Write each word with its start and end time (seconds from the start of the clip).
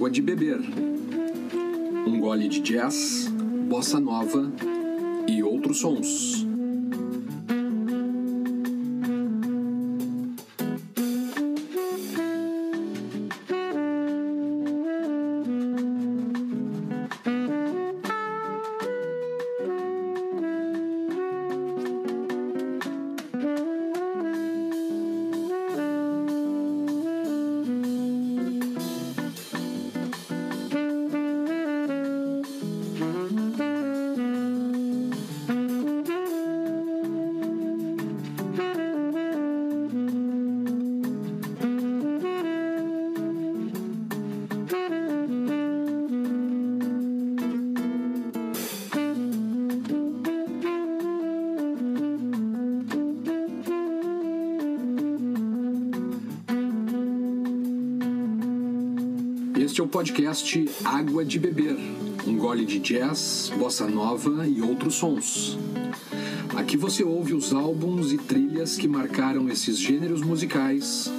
Água 0.00 0.10
de 0.10 0.22
beber. 0.22 0.58
Um 2.06 2.18
gole 2.20 2.48
de 2.48 2.60
jazz, 2.60 3.28
bossa 3.68 4.00
nova 4.00 4.50
e 5.28 5.42
outros 5.42 5.80
sons. 5.80 6.49
Podcast 59.90 60.70
Água 60.84 61.24
de 61.24 61.36
Beber, 61.36 61.76
um 62.24 62.36
gole 62.36 62.64
de 62.64 62.78
jazz, 62.78 63.50
bossa 63.58 63.88
nova 63.88 64.46
e 64.46 64.62
outros 64.62 64.94
sons. 64.94 65.58
Aqui 66.54 66.76
você 66.76 67.02
ouve 67.02 67.34
os 67.34 67.52
álbuns 67.52 68.12
e 68.12 68.18
trilhas 68.18 68.76
que 68.76 68.86
marcaram 68.86 69.48
esses 69.48 69.76
gêneros 69.76 70.22
musicais 70.22 71.10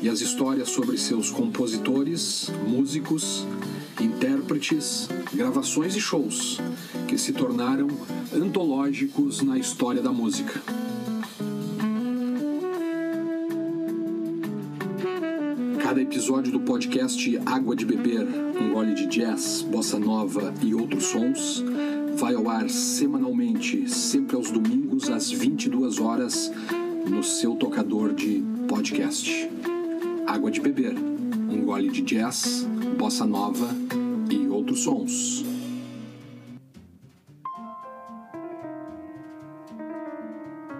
e 0.00 0.08
as 0.08 0.20
histórias 0.20 0.70
sobre 0.70 0.96
seus 0.96 1.30
compositores, 1.30 2.48
músicos, 2.64 3.44
intérpretes, 4.00 5.08
gravações 5.34 5.96
e 5.96 6.00
shows 6.00 6.60
que 7.08 7.18
se 7.18 7.32
tornaram 7.32 7.88
antológicos 8.32 9.42
na 9.42 9.58
história 9.58 10.00
da 10.00 10.12
música. 10.12 10.62
Episódio 16.16 16.50
do 16.50 16.60
podcast 16.60 17.38
Água 17.44 17.76
de 17.76 17.84
Beber, 17.84 18.26
um 18.58 18.72
gole 18.72 18.94
de 18.94 19.06
jazz, 19.06 19.60
bossa 19.60 19.98
nova 19.98 20.54
e 20.62 20.74
outros 20.74 21.04
sons, 21.04 21.62
vai 22.16 22.34
ao 22.34 22.48
ar 22.48 22.70
semanalmente, 22.70 23.86
sempre 23.86 24.34
aos 24.34 24.50
domingos 24.50 25.10
às 25.10 25.30
22 25.30 26.00
horas, 26.00 26.50
no 27.06 27.22
seu 27.22 27.54
tocador 27.56 28.14
de 28.14 28.42
podcast. 28.66 29.30
Água 30.26 30.50
de 30.50 30.58
Beber, 30.58 30.94
um 30.96 31.62
gole 31.66 31.90
de 31.90 32.00
jazz, 32.00 32.66
bossa 32.96 33.26
nova 33.26 33.68
e 34.30 34.48
outros 34.48 34.84
sons. 34.84 35.44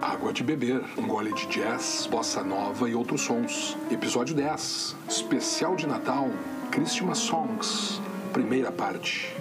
Água 0.01 0.33
de 0.33 0.43
Beber, 0.43 0.83
um 0.97 1.07
gole 1.07 1.31
de 1.33 1.45
jazz, 1.45 2.07
bossa 2.09 2.43
nova 2.43 2.89
e 2.89 2.95
outros 2.95 3.21
sons. 3.21 3.77
Episódio 3.91 4.33
10, 4.33 4.96
especial 5.17 5.75
de 5.75 5.87
Natal, 5.87 6.29
Christmas 6.71 7.17
Songs, 7.17 7.99
primeira 8.31 8.71
parte. 8.71 9.35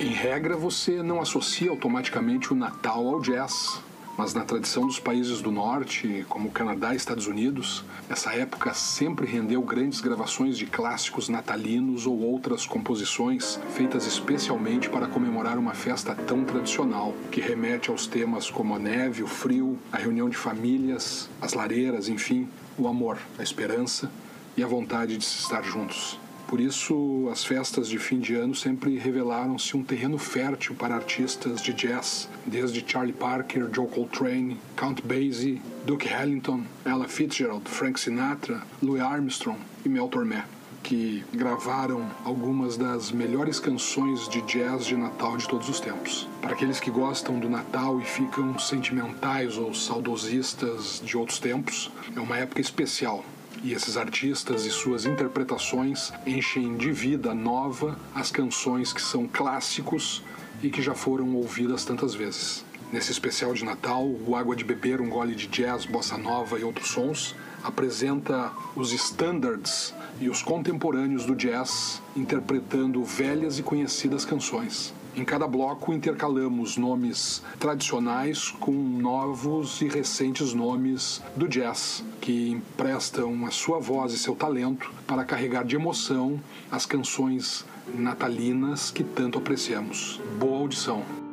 Em 0.00 0.08
regra, 0.08 0.56
você 0.56 1.02
não 1.02 1.20
associa 1.20 1.70
automaticamente 1.70 2.50
o 2.50 2.56
Natal 2.56 3.06
ao 3.06 3.20
jazz, 3.20 3.82
mas 4.16 4.34
na 4.34 4.44
tradição 4.44 4.86
dos 4.86 4.98
países 4.98 5.40
do 5.40 5.50
norte, 5.50 6.24
como 6.28 6.50
Canadá 6.50 6.92
e 6.92 6.96
Estados 6.96 7.26
Unidos, 7.26 7.84
essa 8.08 8.32
época 8.34 8.74
sempre 8.74 9.26
rendeu 9.26 9.62
grandes 9.62 10.00
gravações 10.00 10.58
de 10.58 10.66
clássicos 10.66 11.28
natalinos 11.28 12.06
ou 12.06 12.20
outras 12.20 12.66
composições 12.66 13.58
feitas 13.70 14.06
especialmente 14.06 14.88
para 14.88 15.06
comemorar 15.06 15.58
uma 15.58 15.74
festa 15.74 16.14
tão 16.14 16.44
tradicional, 16.44 17.14
que 17.30 17.40
remete 17.40 17.90
aos 17.90 18.06
temas 18.06 18.50
como 18.50 18.74
a 18.74 18.78
neve, 18.78 19.22
o 19.22 19.26
frio, 19.26 19.78
a 19.90 19.96
reunião 19.96 20.28
de 20.28 20.36
famílias, 20.36 21.28
as 21.40 21.54
lareiras, 21.54 22.08
enfim, 22.08 22.48
o 22.78 22.86
amor, 22.88 23.18
a 23.38 23.42
esperança 23.42 24.10
e 24.56 24.62
a 24.62 24.66
vontade 24.66 25.16
de 25.16 25.24
se 25.24 25.38
estar 25.38 25.62
juntos. 25.62 26.18
Por 26.52 26.60
isso, 26.60 27.30
as 27.32 27.42
festas 27.42 27.88
de 27.88 27.98
fim 27.98 28.20
de 28.20 28.34
ano 28.34 28.54
sempre 28.54 28.98
revelaram-se 28.98 29.74
um 29.74 29.82
terreno 29.82 30.18
fértil 30.18 30.74
para 30.74 30.94
artistas 30.94 31.62
de 31.62 31.72
jazz, 31.72 32.28
desde 32.44 32.84
Charlie 32.86 33.14
Parker, 33.14 33.70
Joe 33.74 33.88
Coltrane, 33.88 34.60
Count 34.76 35.00
Basie, 35.00 35.62
Duke 35.86 36.06
Ellington, 36.06 36.64
Ella 36.84 37.08
Fitzgerald, 37.08 37.66
Frank 37.66 37.98
Sinatra, 37.98 38.62
Louis 38.82 39.00
Armstrong 39.00 39.58
e 39.82 39.88
Mel 39.88 40.08
Tormé, 40.08 40.44
que 40.82 41.24
gravaram 41.32 42.06
algumas 42.22 42.76
das 42.76 43.10
melhores 43.10 43.58
canções 43.58 44.28
de 44.28 44.42
jazz 44.42 44.84
de 44.84 44.94
Natal 44.94 45.38
de 45.38 45.48
todos 45.48 45.70
os 45.70 45.80
tempos. 45.80 46.28
Para 46.42 46.52
aqueles 46.52 46.78
que 46.78 46.90
gostam 46.90 47.38
do 47.38 47.48
Natal 47.48 47.98
e 47.98 48.04
ficam 48.04 48.58
sentimentais 48.58 49.56
ou 49.56 49.72
saudosistas 49.72 51.00
de 51.02 51.16
outros 51.16 51.38
tempos, 51.38 51.90
é 52.14 52.20
uma 52.20 52.36
época 52.36 52.60
especial 52.60 53.24
e 53.62 53.72
esses 53.72 53.96
artistas 53.96 54.64
e 54.64 54.70
suas 54.70 55.06
interpretações 55.06 56.12
enchem 56.26 56.76
de 56.76 56.90
vida 56.92 57.34
nova 57.34 57.98
as 58.14 58.30
canções 58.30 58.92
que 58.92 59.02
são 59.02 59.26
clássicos 59.26 60.22
e 60.62 60.70
que 60.70 60.82
já 60.82 60.94
foram 60.94 61.34
ouvidas 61.34 61.84
tantas 61.84 62.14
vezes. 62.14 62.64
Nesse 62.92 63.10
especial 63.10 63.54
de 63.54 63.64
Natal, 63.64 64.04
o 64.04 64.36
Água 64.36 64.54
de 64.54 64.64
Beber, 64.64 65.00
um 65.00 65.08
gole 65.08 65.34
de 65.34 65.46
jazz, 65.46 65.86
bossa 65.86 66.18
nova 66.18 66.58
e 66.58 66.64
outros 66.64 66.88
sons, 66.88 67.34
apresenta 67.64 68.52
os 68.76 68.92
standards 68.92 69.94
e 70.20 70.28
os 70.28 70.42
contemporâneos 70.42 71.24
do 71.24 71.34
jazz 71.34 72.02
interpretando 72.14 73.02
velhas 73.02 73.58
e 73.58 73.62
conhecidas 73.62 74.24
canções. 74.24 74.92
Em 75.14 75.24
cada 75.24 75.46
bloco 75.46 75.92
intercalamos 75.92 76.78
nomes 76.78 77.42
tradicionais 77.60 78.50
com 78.50 78.72
novos 78.72 79.82
e 79.82 79.88
recentes 79.88 80.54
nomes 80.54 81.22
do 81.36 81.46
jazz, 81.46 82.02
que 82.18 82.50
emprestam 82.50 83.44
a 83.44 83.50
sua 83.50 83.78
voz 83.78 84.14
e 84.14 84.18
seu 84.18 84.34
talento 84.34 84.90
para 85.06 85.24
carregar 85.24 85.64
de 85.64 85.76
emoção 85.76 86.40
as 86.70 86.86
canções 86.86 87.64
natalinas 87.94 88.90
que 88.90 89.04
tanto 89.04 89.38
apreciamos. 89.38 90.18
Boa 90.38 90.60
audição! 90.60 91.31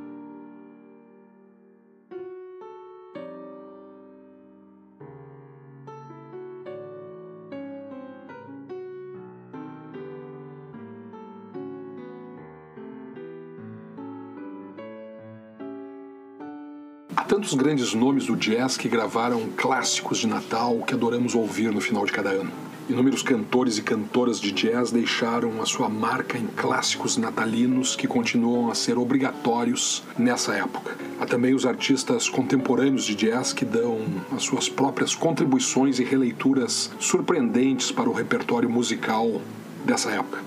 Há 17.16 17.24
tantos 17.24 17.56
grandes 17.56 17.96
nomes 17.96 18.28
do 18.28 18.36
jazz 18.36 18.78
que 18.78 18.88
gravaram 18.88 19.50
clássicos 19.58 20.20
de 20.20 20.28
Natal 20.28 20.78
que 20.86 20.94
adoramos 20.94 21.34
ouvir 21.34 21.72
no 21.72 21.81
final 21.81 22.06
de 22.06 22.12
cada 22.12 22.30
ano. 22.30 22.52
Inúmeros 22.88 23.24
cantores 23.24 23.80
e 23.80 23.81
cantoras 23.81 24.40
de 24.40 24.52
jazz 24.52 24.91
deixaram 24.91 25.59
a 25.59 25.66
sua 25.66 25.90
marca 25.90 26.38
em 26.38 26.46
clássicos 26.46 27.17
natalinos 27.17 27.96
que 27.96 28.08
continuam 28.08 28.70
a 28.70 28.76
ser 28.76 28.97
obrigatórios 28.97 30.03
nessa 30.20 30.53
época. 30.53 30.96
Há 31.20 31.26
também 31.26 31.56
os 31.56 31.66
artistas 31.66 32.29
contemporâneos 32.29 33.06
de 33.06 33.16
jazz 33.16 33.53
que 33.53 33.66
dão 33.66 34.06
as 34.32 34.44
suas 34.44 34.70
próprias 34.70 35.16
contribuições 35.16 36.00
e 36.00 36.03
releituras 36.03 36.91
surpreendentes 37.00 37.91
para 37.91 38.09
o 38.09 38.14
repertório 38.14 38.70
musical 38.70 39.41
dessa 39.84 40.11
época. 40.11 40.44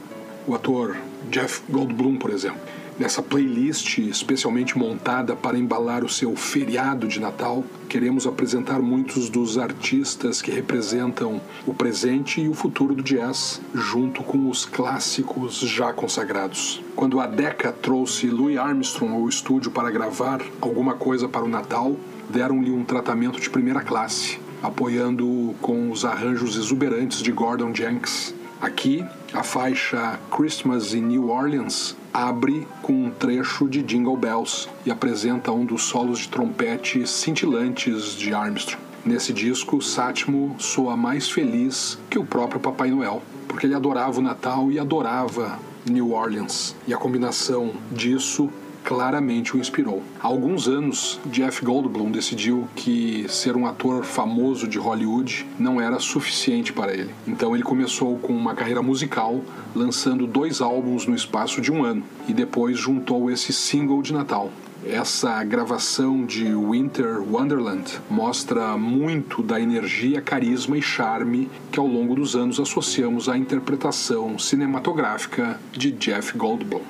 O 0.46 0.54
ator 0.54 0.96
Jeff 1.28 1.62
Goldblum, 1.68 2.16
por 2.16 2.30
exemplo. 2.30 2.60
Nessa 3.02 3.20
playlist 3.20 3.98
especialmente 3.98 4.78
montada 4.78 5.34
para 5.34 5.58
embalar 5.58 6.04
o 6.04 6.08
seu 6.08 6.36
feriado 6.36 7.08
de 7.08 7.18
Natal, 7.18 7.64
queremos 7.88 8.28
apresentar 8.28 8.78
muitos 8.80 9.28
dos 9.28 9.58
artistas 9.58 10.40
que 10.40 10.52
representam 10.52 11.40
o 11.66 11.74
presente 11.74 12.40
e 12.40 12.48
o 12.48 12.54
futuro 12.54 12.94
do 12.94 13.02
jazz, 13.02 13.60
junto 13.74 14.22
com 14.22 14.48
os 14.48 14.64
clássicos 14.64 15.58
já 15.58 15.92
consagrados. 15.92 16.80
Quando 16.94 17.18
a 17.18 17.26
Decca 17.26 17.72
trouxe 17.72 18.28
Louis 18.28 18.56
Armstrong 18.56 19.12
ao 19.14 19.28
estúdio 19.28 19.72
para 19.72 19.90
gravar 19.90 20.40
alguma 20.60 20.94
coisa 20.94 21.28
para 21.28 21.44
o 21.44 21.48
Natal, 21.48 21.96
deram-lhe 22.30 22.70
um 22.70 22.84
tratamento 22.84 23.40
de 23.40 23.50
primeira 23.50 23.80
classe, 23.80 24.38
apoiando-o 24.62 25.56
com 25.60 25.90
os 25.90 26.04
arranjos 26.04 26.56
exuberantes 26.56 27.20
de 27.20 27.32
Gordon 27.32 27.74
Jenks. 27.74 28.32
Aqui, 28.60 29.04
a 29.34 29.42
faixa 29.42 30.18
Christmas 30.30 30.94
in 30.94 31.02
New 31.02 31.30
Orleans 31.30 31.96
abre 32.12 32.66
com 32.82 32.92
um 32.92 33.10
trecho 33.10 33.68
de 33.68 33.82
Jingle 33.82 34.16
Bells 34.16 34.68
e 34.84 34.90
apresenta 34.90 35.50
um 35.50 35.64
dos 35.64 35.82
solos 35.84 36.20
de 36.20 36.28
trompete 36.28 37.06
cintilantes 37.06 38.14
de 38.14 38.34
Armstrong. 38.34 38.82
Nesse 39.04 39.32
disco, 39.32 39.80
Sátimo 39.80 40.54
soa 40.58 40.96
mais 40.96 41.28
feliz 41.28 41.98
que 42.10 42.18
o 42.18 42.24
próprio 42.24 42.60
Papai 42.60 42.90
Noel, 42.90 43.22
porque 43.48 43.66
ele 43.66 43.74
adorava 43.74 44.20
o 44.20 44.22
Natal 44.22 44.70
e 44.70 44.78
adorava 44.78 45.58
New 45.90 46.12
Orleans. 46.12 46.76
E 46.86 46.94
a 46.94 46.98
combinação 46.98 47.72
disso 47.90 48.50
claramente 48.84 49.56
o 49.56 49.58
inspirou. 49.58 50.02
Há 50.20 50.26
alguns 50.26 50.68
anos, 50.68 51.20
Jeff 51.26 51.64
Goldblum 51.64 52.10
decidiu 52.10 52.68
que 52.74 53.26
ser 53.28 53.56
um 53.56 53.66
ator 53.66 54.04
famoso 54.04 54.66
de 54.66 54.78
Hollywood 54.78 55.46
não 55.58 55.80
era 55.80 55.98
suficiente 55.98 56.72
para 56.72 56.92
ele. 56.92 57.10
Então 57.26 57.54
ele 57.54 57.62
começou 57.62 58.18
com 58.18 58.32
uma 58.32 58.54
carreira 58.54 58.82
musical, 58.82 59.40
lançando 59.74 60.26
dois 60.26 60.60
álbuns 60.60 61.06
no 61.06 61.14
espaço 61.14 61.60
de 61.60 61.72
um 61.72 61.84
ano, 61.84 62.02
e 62.28 62.32
depois 62.32 62.78
juntou 62.78 63.30
esse 63.30 63.52
single 63.52 64.02
de 64.02 64.12
Natal. 64.12 64.50
Essa 64.84 65.44
gravação 65.44 66.26
de 66.26 66.52
Winter 66.56 67.22
Wonderland 67.22 68.00
mostra 68.10 68.76
muito 68.76 69.40
da 69.40 69.60
energia, 69.60 70.20
carisma 70.20 70.76
e 70.76 70.82
charme 70.82 71.48
que 71.70 71.78
ao 71.78 71.86
longo 71.86 72.16
dos 72.16 72.34
anos 72.34 72.58
associamos 72.58 73.28
à 73.28 73.38
interpretação 73.38 74.36
cinematográfica 74.40 75.60
de 75.70 75.92
Jeff 75.92 76.36
Goldblum. 76.36 76.80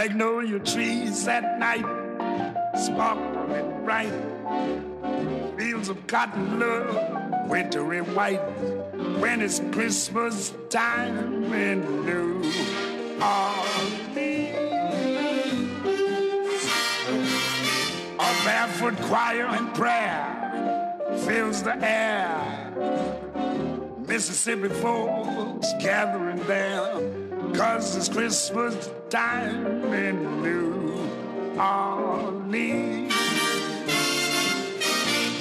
Magnolia 0.00 0.58
trees 0.60 1.28
at 1.28 1.58
night, 1.58 1.84
sparkling 2.74 3.84
bright. 3.84 4.10
Fields 5.58 5.90
of 5.90 6.06
cotton 6.06 6.58
love, 6.58 7.50
wintry 7.50 8.00
white. 8.00 8.40
When 9.20 9.42
it's 9.42 9.60
Christmas 9.72 10.54
time 10.70 11.52
in 11.52 12.06
New 12.06 12.36
Orleans. 13.20 14.16
A 18.18 18.30
barefoot 18.46 18.96
choir 19.02 19.48
and 19.48 19.74
prayer 19.74 20.96
fills 21.26 21.62
the 21.62 21.76
air. 21.84 22.72
Mississippi 24.08 24.70
folks 24.70 25.74
gathering 25.78 26.42
there 26.46 27.29
Cause 27.54 27.96
it's 27.96 28.08
Christmas 28.08 28.90
time 29.10 29.92
in 29.92 30.42
New 30.42 31.58
Orleans. 31.58 33.12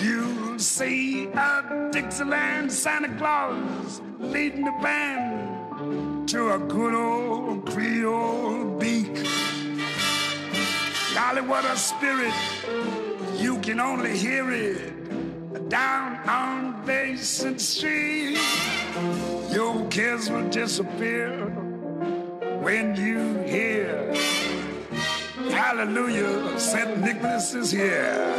You'll 0.01 0.59
see 0.59 1.27
a 1.27 1.89
Dixieland 1.91 2.71
Santa 2.71 3.15
Claus 3.17 4.01
leading 4.19 4.65
the 4.65 4.77
band 4.81 6.27
to 6.29 6.53
a 6.53 6.59
good 6.59 6.95
old 6.95 7.65
Creole 7.67 8.77
beak. 8.79 9.13
Golly, 11.13 11.41
what 11.41 11.65
a 11.65 11.77
spirit! 11.77 12.33
You 13.37 13.59
can 13.59 13.79
only 13.79 14.17
hear 14.17 14.51
it 14.51 15.69
down 15.69 16.17
on 16.27 16.85
Basin 16.85 17.59
Street. 17.59 18.39
Your 19.51 19.87
cares 19.89 20.29
will 20.29 20.49
disappear 20.49 21.68
when 22.61 22.95
you 22.95 23.37
hear 23.43 24.13
Hallelujah, 25.51 26.59
St. 26.59 26.99
Nicholas 26.99 27.53
is 27.53 27.71
here. 27.71 28.33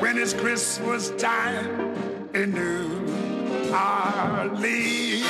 When 0.00 0.18
it's 0.18 0.34
Christmas 0.34 1.10
time 1.16 1.94
in 2.34 2.52
New 2.52 3.72
Orleans. 3.72 5.22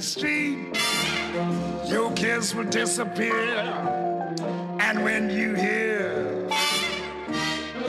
Street, 0.00 0.78
your 1.86 2.10
kiss 2.12 2.54
will 2.54 2.64
disappear. 2.64 3.58
And 4.80 5.04
when 5.04 5.28
you 5.30 5.54
hear, 5.54 6.48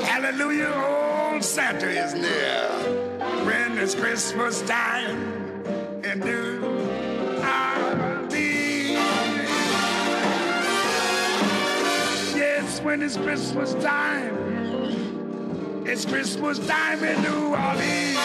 Hallelujah, 0.03 0.73
old 0.75 1.43
Santa 1.43 1.87
is 1.87 2.13
near. 2.13 2.67
When 3.45 3.77
it's 3.77 3.95
Christmas 3.95 4.61
time 4.63 5.63
and 6.03 6.19
New 6.19 6.70
when 12.83 13.01
it's 13.03 13.17
Christmas 13.17 13.73
time, 13.75 14.35
it's 15.85 16.05
Christmas 16.05 16.57
time 16.67 17.03
in 17.03 17.21
New 17.21 17.55
Orleans. 17.55 18.17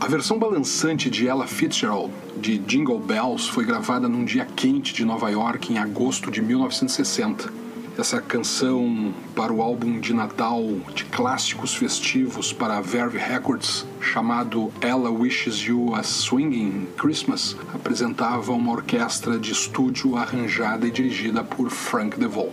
A 0.00 0.06
versão 0.06 0.38
balançante 0.38 1.10
de 1.10 1.28
Ella 1.28 1.46
Fitzgerald, 1.46 2.10
de 2.38 2.56
Jingle 2.56 2.98
Bells, 2.98 3.50
foi 3.50 3.66
gravada 3.66 4.08
num 4.08 4.24
dia 4.24 4.46
quente 4.46 4.94
de 4.94 5.04
Nova 5.04 5.28
York 5.28 5.70
em 5.70 5.76
agosto 5.76 6.30
de 6.30 6.40
1960. 6.40 7.52
Essa 7.98 8.18
canção 8.18 9.12
para 9.36 9.52
o 9.52 9.60
álbum 9.60 10.00
de 10.00 10.14
Natal 10.14 10.62
de 10.94 11.04
clássicos 11.04 11.74
festivos 11.74 12.50
para 12.50 12.78
a 12.78 12.80
Verve 12.80 13.18
Records, 13.18 13.84
chamado 14.00 14.72
Ella 14.80 15.10
Wishes 15.10 15.56
You 15.56 15.94
a 15.94 16.02
Swinging 16.02 16.88
Christmas, 16.96 17.54
apresentava 17.74 18.52
uma 18.52 18.72
orquestra 18.72 19.38
de 19.38 19.52
estúdio 19.52 20.16
arranjada 20.16 20.86
e 20.86 20.90
dirigida 20.90 21.44
por 21.44 21.68
Frank 21.68 22.18
DeVol. 22.18 22.50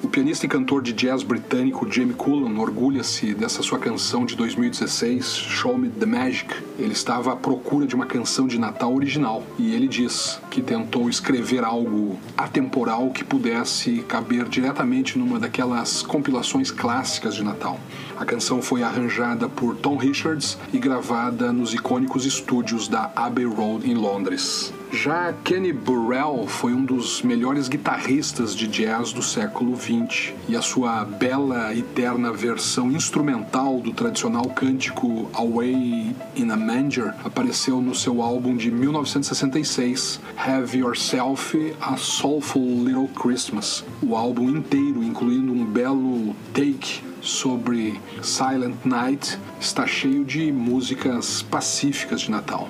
O 0.00 0.06
pianista 0.06 0.46
e 0.46 0.48
cantor 0.48 0.80
de 0.80 0.92
jazz 0.92 1.24
britânico 1.24 1.90
Jamie 1.90 2.14
Cullum 2.14 2.60
orgulha-se 2.60 3.34
dessa 3.34 3.64
sua 3.64 3.80
canção 3.80 4.24
de 4.24 4.36
2016, 4.36 5.26
Show 5.26 5.76
Me 5.76 5.88
the 5.88 6.06
Magic. 6.06 6.54
Ele 6.78 6.92
estava 6.92 7.32
à 7.32 7.36
procura 7.36 7.84
de 7.84 7.96
uma 7.96 8.06
canção 8.06 8.46
de 8.46 8.60
Natal 8.60 8.94
original 8.94 9.42
e 9.58 9.74
ele 9.74 9.88
diz 9.88 10.40
que 10.52 10.62
tentou 10.62 11.10
escrever 11.10 11.64
algo 11.64 12.16
atemporal 12.36 13.10
que 13.10 13.24
pudesse 13.24 14.02
caber 14.02 14.48
diretamente 14.48 15.18
numa 15.18 15.40
daquelas 15.40 16.00
compilações 16.00 16.70
clássicas 16.70 17.34
de 17.34 17.42
Natal. 17.42 17.80
A 18.16 18.24
canção 18.24 18.62
foi 18.62 18.84
arranjada 18.84 19.48
por 19.48 19.74
Tom 19.76 19.96
Richards 19.96 20.56
e 20.72 20.78
gravada 20.78 21.52
nos 21.52 21.74
icônicos 21.74 22.24
estúdios 22.24 22.86
da 22.86 23.10
Abbey 23.16 23.46
Road 23.46 23.90
em 23.90 23.94
Londres. 23.94 24.72
Já 24.90 25.34
Kenny 25.44 25.72
Burrell 25.72 26.46
foi 26.46 26.72
um 26.72 26.82
dos 26.82 27.20
melhores 27.20 27.68
guitarristas 27.68 28.56
de 28.56 28.66
jazz 28.66 29.12
do 29.12 29.22
século 29.22 29.76
XX 29.76 30.32
e 30.48 30.56
a 30.56 30.62
sua 30.62 31.04
bela 31.04 31.74
e 31.74 31.82
terna 31.82 32.32
versão 32.32 32.90
instrumental 32.90 33.80
do 33.80 33.92
tradicional 33.92 34.46
cântico 34.46 35.30
Away 35.34 36.16
in 36.34 36.50
a 36.50 36.56
Manger 36.56 37.14
apareceu 37.22 37.82
no 37.82 37.94
seu 37.94 38.22
álbum 38.22 38.56
de 38.56 38.70
1966, 38.70 40.20
Have 40.36 40.78
Yourself 40.78 41.76
a 41.80 41.96
Soulful 41.96 42.84
Little 42.84 43.08
Christmas. 43.08 43.84
O 44.02 44.16
álbum 44.16 44.48
inteiro, 44.48 45.02
incluindo 45.02 45.52
um 45.52 45.66
belo 45.66 46.34
take 46.54 47.02
sobre 47.20 48.00
Silent 48.22 48.76
Night, 48.86 49.38
está 49.60 49.86
cheio 49.86 50.24
de 50.24 50.50
músicas 50.50 51.42
pacíficas 51.42 52.22
de 52.22 52.30
Natal. 52.30 52.68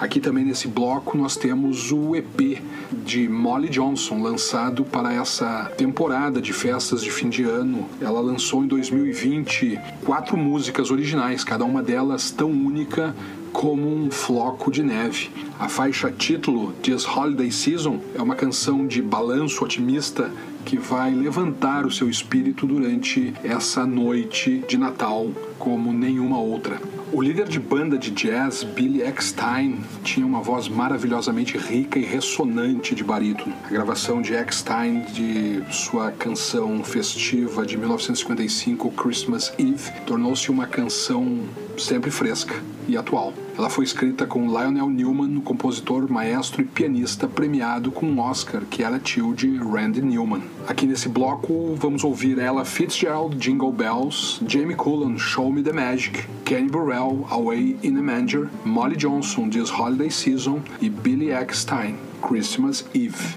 Aqui 0.00 0.18
também 0.18 0.46
nesse 0.46 0.66
bloco 0.66 1.14
nós 1.18 1.36
temos 1.36 1.92
o 1.92 2.16
EP 2.16 2.62
de 2.90 3.28
Molly 3.28 3.68
Johnson, 3.68 4.22
lançado 4.22 4.82
para 4.82 5.12
essa 5.12 5.70
temporada 5.76 6.40
de 6.40 6.54
festas 6.54 7.02
de 7.02 7.10
fim 7.10 7.28
de 7.28 7.44
ano. 7.44 7.86
Ela 8.00 8.18
lançou 8.18 8.64
em 8.64 8.66
2020 8.66 9.78
quatro 10.02 10.38
músicas 10.38 10.90
originais, 10.90 11.44
cada 11.44 11.66
uma 11.66 11.82
delas 11.82 12.30
tão 12.30 12.50
única 12.50 13.14
como 13.52 13.94
um 13.94 14.10
floco 14.10 14.70
de 14.70 14.82
neve. 14.82 15.30
A 15.58 15.68
faixa 15.68 16.10
título, 16.10 16.72
This 16.82 17.06
Holiday 17.06 17.52
Season, 17.52 18.00
é 18.14 18.22
uma 18.22 18.34
canção 18.34 18.86
de 18.86 19.02
balanço 19.02 19.62
otimista 19.62 20.32
que 20.64 20.78
vai 20.78 21.10
levantar 21.10 21.84
o 21.84 21.90
seu 21.90 22.08
espírito 22.08 22.66
durante 22.66 23.34
essa 23.44 23.84
noite 23.84 24.64
de 24.66 24.78
Natal 24.78 25.30
como 25.60 25.92
nenhuma 25.92 26.40
outra. 26.40 26.80
O 27.12 27.20
líder 27.20 27.46
de 27.46 27.60
banda 27.60 27.98
de 27.98 28.10
jazz, 28.10 28.64
Billy 28.64 29.02
Eckstein, 29.02 29.80
tinha 30.02 30.26
uma 30.26 30.40
voz 30.40 30.68
maravilhosamente 30.68 31.58
rica 31.58 31.98
e 31.98 32.04
ressonante 32.04 32.94
de 32.94 33.04
barítono. 33.04 33.54
A 33.66 33.68
gravação 33.68 34.22
de 34.22 34.34
Eckstein 34.34 35.02
de 35.12 35.62
sua 35.70 36.10
canção 36.10 36.82
festiva 36.82 37.66
de 37.66 37.76
1955, 37.76 38.90
Christmas 38.92 39.52
Eve, 39.58 39.92
tornou-se 40.06 40.50
uma 40.50 40.66
canção 40.66 41.40
sempre 41.76 42.10
fresca 42.10 42.54
e 42.88 42.96
atual. 42.96 43.34
Ela 43.60 43.68
foi 43.68 43.84
escrita 43.84 44.24
com 44.24 44.46
Lionel 44.46 44.88
Newman, 44.88 45.36
o 45.36 45.42
compositor, 45.42 46.10
maestro 46.10 46.62
e 46.62 46.64
pianista 46.64 47.28
premiado 47.28 47.90
com 47.90 48.06
um 48.06 48.18
Oscar, 48.18 48.62
que 48.62 48.82
era 48.82 48.98
tio 48.98 49.34
de 49.34 49.54
Randy 49.58 50.00
Newman. 50.00 50.40
Aqui 50.66 50.86
nesse 50.86 51.10
bloco 51.10 51.74
vamos 51.76 52.02
ouvir 52.02 52.38
Ella 52.38 52.64
Fitzgerald, 52.64 53.36
Jingle 53.36 53.70
Bells, 53.70 54.40
Jamie 54.48 54.74
Cullum, 54.74 55.18
Show 55.18 55.52
Me 55.52 55.62
the 55.62 55.74
Magic, 55.74 56.24
Kenny 56.46 56.70
Burrell, 56.70 57.26
Away 57.30 57.76
in 57.82 57.98
a 57.98 58.02
Manger, 58.02 58.48
Molly 58.64 58.96
Johnson, 58.96 59.50
This 59.50 59.70
Holiday 59.70 60.10
Season 60.10 60.62
e 60.80 60.88
Billy 60.88 61.30
Eckstein, 61.30 61.98
Christmas 62.22 62.86
Eve. 62.94 63.36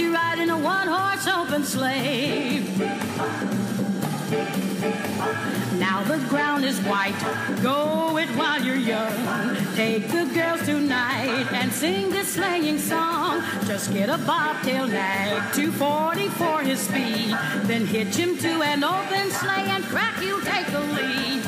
horse 1.21 1.49
open 1.49 1.63
sleigh. 1.63 2.59
Now 5.77 6.03
the 6.03 6.17
ground 6.29 6.65
is 6.65 6.79
white, 6.81 7.17
go 7.61 8.17
it 8.17 8.29
while 8.29 8.61
you're 8.63 8.75
young. 8.75 9.55
Take 9.75 10.07
the 10.07 10.25
girls 10.33 10.65
tonight 10.65 11.51
and 11.53 11.71
sing 11.71 12.09
this 12.09 12.33
sleighing 12.33 12.79
song. 12.79 13.43
Just 13.65 13.93
get 13.93 14.09
a 14.09 14.17
bobtail 14.19 14.87
nag, 14.87 15.53
240 15.53 16.27
for 16.29 16.61
his 16.61 16.79
speed. 16.79 17.35
Then 17.63 17.85
hitch 17.85 18.15
him 18.15 18.37
to 18.37 18.61
an 18.61 18.83
open 18.83 19.29
sleigh 19.31 19.69
and 19.69 19.83
crack, 19.85 20.21
you'll 20.21 20.41
take 20.41 20.67
the 20.67 20.79
lead. 20.79 21.43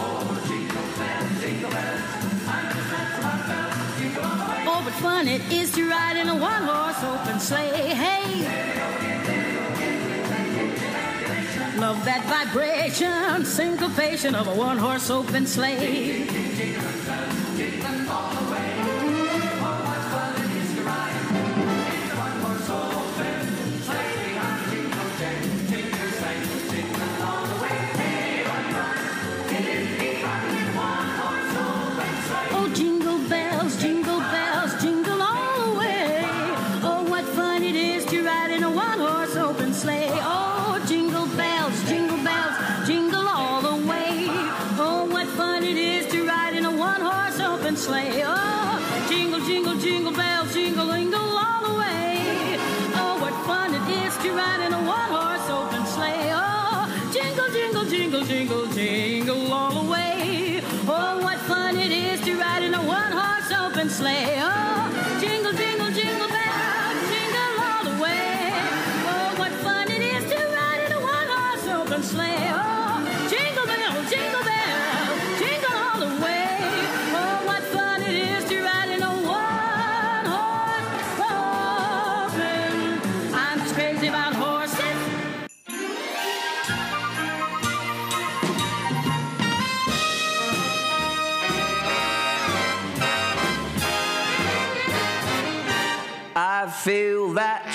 Oh, 4.65 4.82
but 4.84 4.94
fun 4.94 5.27
it 5.27 5.42
is 5.51 5.72
to 5.72 5.89
ride 5.89 6.18
in 6.18 6.30
a 6.30 6.36
one 6.36 6.63
horse 6.63 7.03
open 7.03 7.39
sleigh. 7.39 7.94
Hey! 7.94 9.12
Love 11.77 12.06
that 12.06 12.24
vibration, 12.25 13.44
syncopation 13.44 14.36
of 14.36 14.48
a 14.48 14.56
one 14.56 14.77
horse 14.77 15.10
open 15.10 15.48
sleigh. 15.48 16.27
Horse 47.86 48.23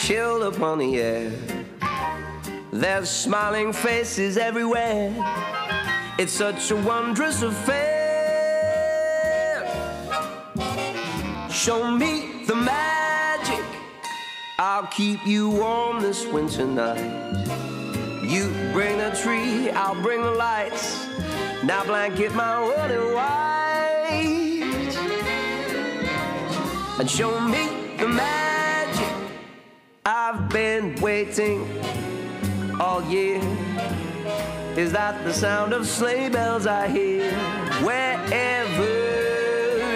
chill 0.09 0.45
upon 0.45 0.79
the 0.79 0.99
air. 0.99 1.31
There's 2.73 3.11
smiling 3.11 3.75
faces 3.75 4.39
everywhere. 4.39 5.13
It's 6.19 6.33
such 6.33 6.71
a 6.71 6.77
wondrous 6.77 7.43
affair. 7.43 8.09
Show 11.51 11.91
me 11.91 12.43
the 12.47 12.55
magic. 12.55 13.63
I'll 14.59 14.87
keep 14.87 15.27
you 15.27 15.51
warm 15.51 16.01
this 16.01 16.25
winter 16.25 16.65
night. 16.65 17.45
You 18.23 18.49
bring 18.73 18.97
the 18.97 19.11
tree, 19.23 19.69
I'll 19.69 20.01
bring 20.01 20.23
the 20.23 20.31
lights. 20.31 21.07
Now 21.65 21.85
blanket 21.85 22.35
my 22.35 22.63
in 22.91 23.13
white 23.13 23.59
and 26.99 27.11
show 27.11 27.39
me. 27.41 27.78
I've 30.11 30.49
been 30.49 30.95
waiting 31.03 31.69
all 32.81 33.03
year. 33.11 33.43
Is 34.75 34.91
that 34.93 35.23
the 35.23 35.35
sound 35.35 35.75
of 35.75 35.87
sleigh 35.87 36.31
bells 36.31 36.67
I 36.67 36.89
hear? 36.89 37.31
Wherever 37.85 38.89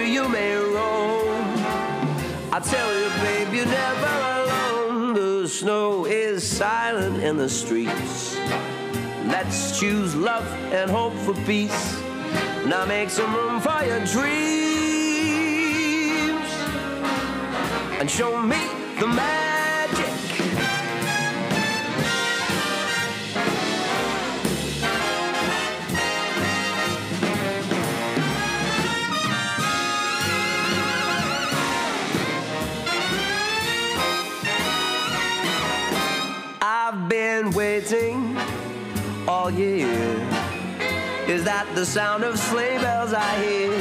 you 0.03 0.29
may 0.29 0.55
roam, 0.55 1.55
I 2.53 2.59
tell 2.63 2.93
you, 2.95 3.09
babe, 3.23 3.55
you're 3.55 3.65
never 3.65 4.05
alone. 4.43 5.15
The 5.15 5.47
snow 5.47 6.05
is 6.05 6.45
silent 6.45 7.23
in 7.23 7.37
the 7.37 7.49
streets. 7.49 8.37
Let's 9.25 9.79
choose 9.79 10.15
love 10.15 10.45
and 10.71 10.91
hope 10.91 11.15
for 11.25 11.33
peace. 11.43 11.99
Now 12.67 12.85
make 12.85 13.09
some 13.09 13.33
room 13.33 13.59
for 13.59 13.83
your 13.83 14.05
dreams 14.05 14.53
and 17.99 18.07
show 18.11 18.39
me 18.39 18.67
the 18.99 19.07
magic. 19.07 19.52
Been 37.41 37.51
waiting 37.51 38.37
all 39.27 39.49
year. 39.49 39.89
Is 41.35 41.43
that 41.45 41.65
the 41.73 41.85
sound 41.85 42.23
of 42.23 42.37
sleigh 42.37 42.77
bells 42.77 43.11
I 43.11 43.31
hear? 43.43 43.71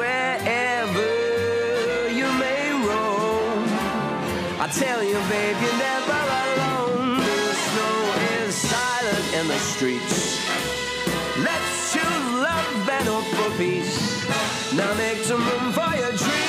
Wherever 0.00 1.10
you 2.18 2.28
may 2.44 2.64
roam, 2.88 3.62
I 4.64 4.66
tell 4.82 5.00
you, 5.10 5.18
babe, 5.30 5.58
you're 5.62 5.80
never 5.90 6.20
alone. 6.42 7.18
The 7.18 7.54
snow 7.68 7.98
is 8.40 8.54
silent 8.74 9.26
in 9.38 9.44
the 9.46 9.60
streets. 9.72 10.18
Let's 11.48 11.92
choose 11.92 12.26
love 12.46 12.88
and 12.96 13.06
hope 13.14 13.30
for 13.38 13.50
peace. 13.62 14.26
Now 14.74 14.92
make 14.94 15.18
some 15.30 15.42
room 15.50 15.66
for 15.78 15.90
your 16.02 16.14
dreams, 16.22 16.47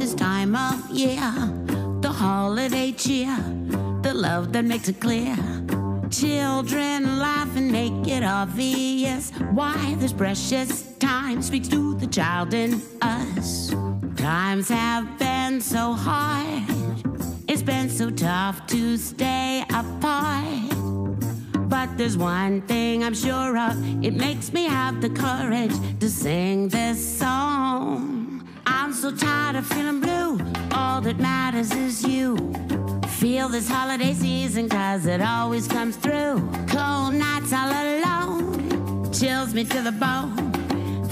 this 0.00 0.14
time 0.14 0.56
of 0.56 0.90
year, 0.90 1.30
the 2.00 2.08
holiday 2.10 2.90
cheer, 2.90 3.36
the 4.00 4.14
love 4.14 4.50
that 4.50 4.64
makes 4.64 4.88
it 4.88 4.98
clear. 4.98 5.36
Children 6.10 7.18
laugh 7.18 7.54
and 7.54 7.70
make 7.70 8.08
it 8.08 8.24
obvious 8.24 9.30
why 9.52 9.94
this 9.98 10.14
precious 10.14 10.96
time 10.98 11.42
speaks 11.42 11.68
to 11.68 11.94
the 11.96 12.06
child 12.06 12.54
in 12.54 12.80
us. 13.02 13.74
Times 14.16 14.70
have 14.70 15.18
been 15.18 15.60
so 15.60 15.92
hard, 15.92 16.62
it's 17.46 17.62
been 17.62 17.90
so 17.90 18.08
tough 18.08 18.66
to 18.68 18.96
stay 18.96 19.62
apart. 19.68 20.70
But 21.68 21.98
there's 21.98 22.16
one 22.16 22.62
thing 22.62 23.04
I'm 23.04 23.14
sure 23.14 23.58
of, 23.58 23.76
it 24.02 24.14
makes 24.14 24.50
me 24.54 24.64
have 24.64 25.02
the 25.02 25.10
courage 25.10 25.76
to 26.00 26.08
sing 26.08 26.68
this 26.68 27.18
song. 27.18 27.49
Tired 29.50 29.64
of 29.64 29.66
feeling 29.66 29.98
blue, 29.98 30.38
all 30.70 31.00
that 31.00 31.18
matters 31.18 31.72
is 31.72 32.06
you. 32.06 32.36
Feel 33.18 33.48
this 33.48 33.68
holiday 33.68 34.14
season, 34.14 34.68
cause 34.68 35.06
it 35.06 35.20
always 35.20 35.66
comes 35.66 35.96
through. 35.96 36.36
Cold 36.68 37.14
nights 37.14 37.52
all 37.52 37.68
alone, 37.68 39.12
chills 39.12 39.52
me 39.52 39.64
to 39.64 39.82
the 39.82 39.90
bone. 39.90 40.52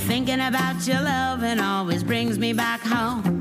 Thinking 0.07 0.39
about 0.39 0.87
your 0.87 1.01
love 1.01 1.43
and 1.43 1.61
always 1.61 2.05
brings 2.05 2.39
me 2.39 2.53
back 2.53 2.81
home. 2.81 3.38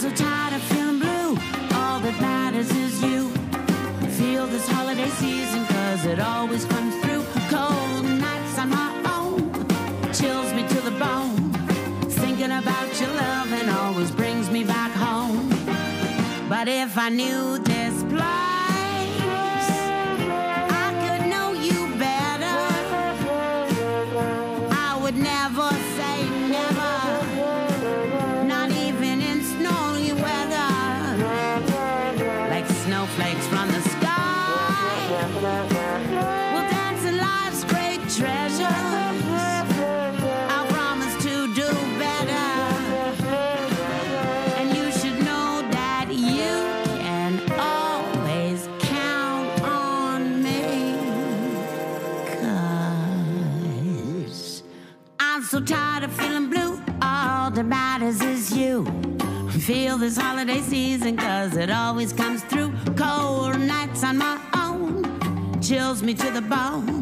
So 0.00 0.10
tired 0.12 0.54
of 0.54 0.62
feeling 0.62 0.98
blue, 0.98 1.36
all 1.76 2.00
that 2.00 2.18
matters 2.22 2.70
is 2.70 3.02
you. 3.02 3.28
Feel 4.18 4.46
this 4.46 4.66
holiday 4.66 5.10
season, 5.10 5.66
cause 5.66 6.06
it 6.06 6.18
always 6.18 6.64
comes 6.64 6.94
through. 7.02 7.22
Cold 7.50 8.06
nights 8.06 8.58
on 8.58 8.70
my 8.70 8.90
own, 9.14 9.52
chills 10.14 10.54
me 10.54 10.66
to 10.68 10.80
the 10.88 10.92
bone. 10.92 11.52
Thinking 12.22 12.50
about 12.50 12.98
your 12.98 13.10
love 13.10 13.52
and 13.52 13.68
always 13.68 14.10
brings 14.10 14.50
me 14.50 14.64
back 14.64 14.90
home. 14.92 15.50
But 16.48 16.66
if 16.66 16.96
I 16.96 17.10
knew 17.10 17.58
this 17.58 17.79
Feel 59.70 59.98
this 59.98 60.16
holiday 60.16 60.60
season, 60.62 61.16
cause 61.16 61.56
it 61.56 61.70
always 61.70 62.12
comes 62.12 62.42
through. 62.42 62.72
Cold 62.96 63.56
nights 63.60 64.02
on 64.02 64.18
my 64.18 64.36
own, 64.52 65.62
chills 65.62 66.02
me 66.02 66.12
to 66.12 66.28
the 66.32 66.42
bone. 66.42 67.00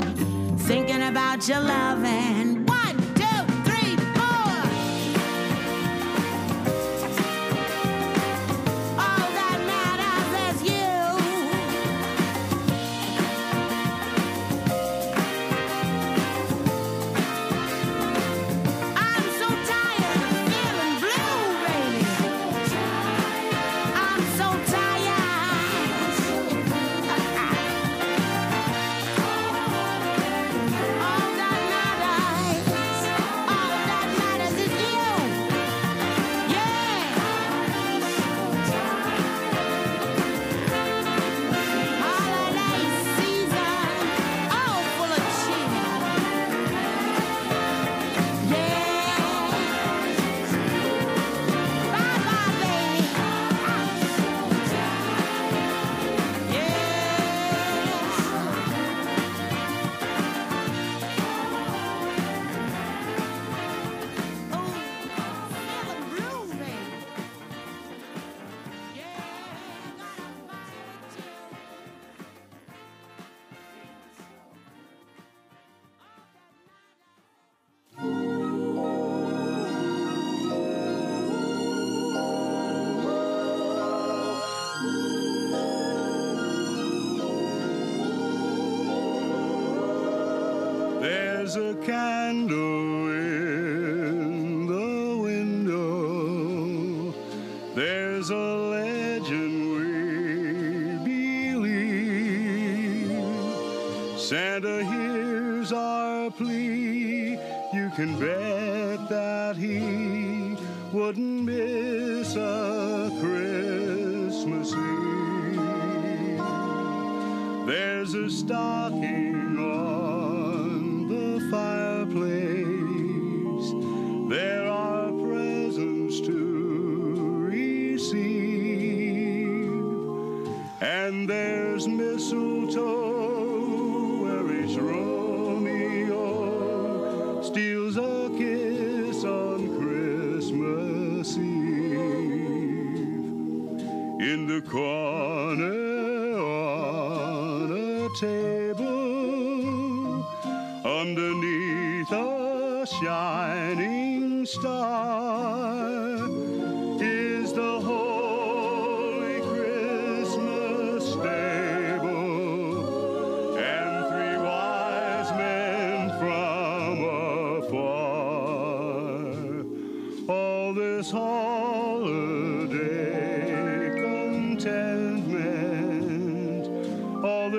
Thinking 0.59 1.05
about 1.05 1.49
your 1.49 1.61
loving. 1.61 2.57
One, 2.57 2.58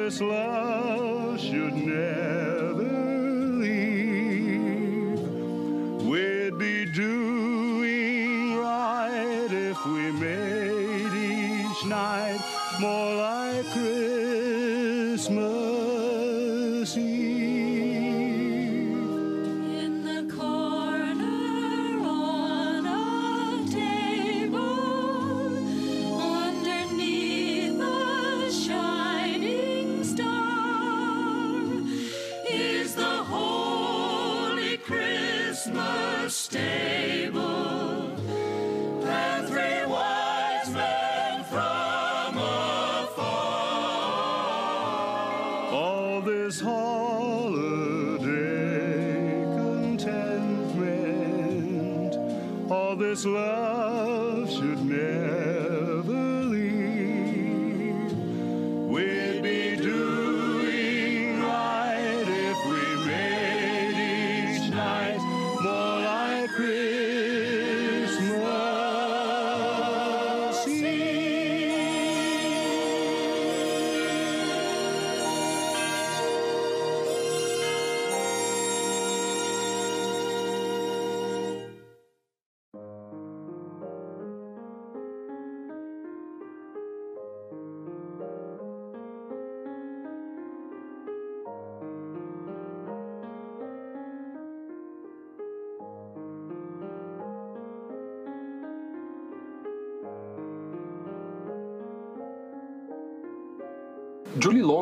this 0.09 0.21
love 0.21 0.68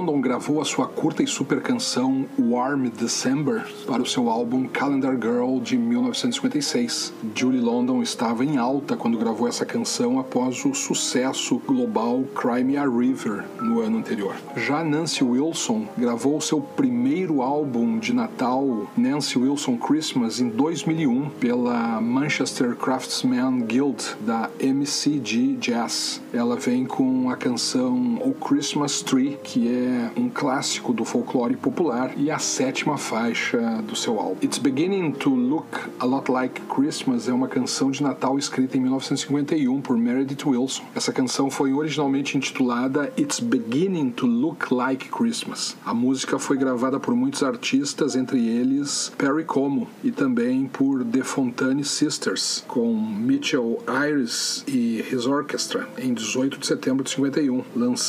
London 0.08 0.22
gravou 0.22 0.62
a 0.62 0.66
sua 0.66 0.88
curta 0.88 1.22
e 1.22 1.28
super 1.28 1.62
canção 1.62 2.26
Warm 2.40 2.88
December 2.88 3.66
para 3.86 4.02
o 4.02 4.06
seu 4.06 4.30
álbum 4.30 4.66
Calendar 4.66 5.18
Girl 5.22 5.60
de 5.60 5.78
1956. 5.78 7.14
Julie 7.36 7.60
London 7.60 8.02
estava 8.02 8.46
em 8.46 8.58
alta 8.58 8.96
quando 8.96 9.18
gravou 9.18 9.50
essa 9.50 9.66
canção 9.66 10.18
após 10.18 10.64
o 10.64 10.74
sucesso 10.74 11.62
global 11.68 12.24
Cry 12.34 12.64
Me 12.64 12.78
a 12.78 12.86
River 12.86 13.44
no 13.62 13.82
ano 13.82 13.98
anterior. 13.98 14.34
Já 14.56 14.82
Nancy 14.82 15.26
Wilson 15.26 15.86
gravou 15.98 16.40
seu 16.40 16.62
primeiro 16.62 17.42
álbum 17.42 18.00
de 18.00 18.14
Natal, 18.14 18.88
Nancy 18.96 19.38
Wilson 19.38 19.76
Christmas, 19.76 20.40
em 20.40 20.48
2001 20.48 21.32
pela 21.32 22.00
Manchester 22.00 22.78
Craftsman 22.78 23.60
Guild 23.60 24.16
da 24.22 24.50
MCG 24.58 25.58
Jazz. 25.60 26.22
Ela 26.34 26.56
vem 26.56 26.86
com 26.86 27.30
a 27.30 27.36
canção 27.36 28.17
O 28.28 28.34
Christmas 28.34 29.02
Tree, 29.02 29.40
que 29.42 29.74
é 29.74 30.12
um 30.18 30.28
clássico 30.28 30.92
do 30.92 31.06
folclore 31.06 31.56
popular 31.56 32.12
e 32.18 32.30
a 32.30 32.38
sétima 32.38 32.98
faixa 32.98 33.82
do 33.84 33.96
seu 33.96 34.20
álbum. 34.20 34.36
It's 34.44 34.58
Beginning 34.58 35.14
to 35.14 35.30
Look 35.30 35.88
a 35.98 36.06
Lot 36.06 36.30
Like 36.30 36.62
Christmas 36.64 37.28
é 37.28 37.34
uma 37.34 37.48
canção 37.48 37.90
de 37.90 38.04
Natal 38.04 38.38
escrita 38.38 38.78
em 38.78 38.82
1951 38.82 39.82
por 39.82 39.98
Meredith 39.98 40.46
Wilson. 40.46 40.84
Essa 40.94 41.12
canção 41.12 41.50
foi 41.50 41.74
originalmente 41.74 42.38
intitulada 42.38 43.12
It's 43.18 43.40
Beginning 43.40 44.12
to 44.12 44.28
Look 44.28 44.74
Like 44.74 45.10
Christmas. 45.10 45.76
A 45.86 45.94
música 45.94 46.38
foi 46.38 46.58
gravada 46.58 47.00
por 47.00 47.16
muitos 47.16 47.44
artistas, 47.44 48.16
entre 48.16 48.46
eles 48.46 49.12
Perry 49.18 49.44
Como 49.44 49.88
e 50.04 50.12
também 50.12 50.68
por 50.68 51.04
The 51.04 51.24
Fontane 51.24 51.84
Sisters, 51.84 52.64
com 52.68 52.94
Mitchell 52.94 53.82
Iris 53.88 54.64
e 54.68 55.04
His 55.12 55.26
Orchestra, 55.26 55.88
em 55.98 56.14
18 56.14 56.60
de 56.60 56.68
setembro 56.68 57.04
de 57.04 57.12
51, 57.12 57.64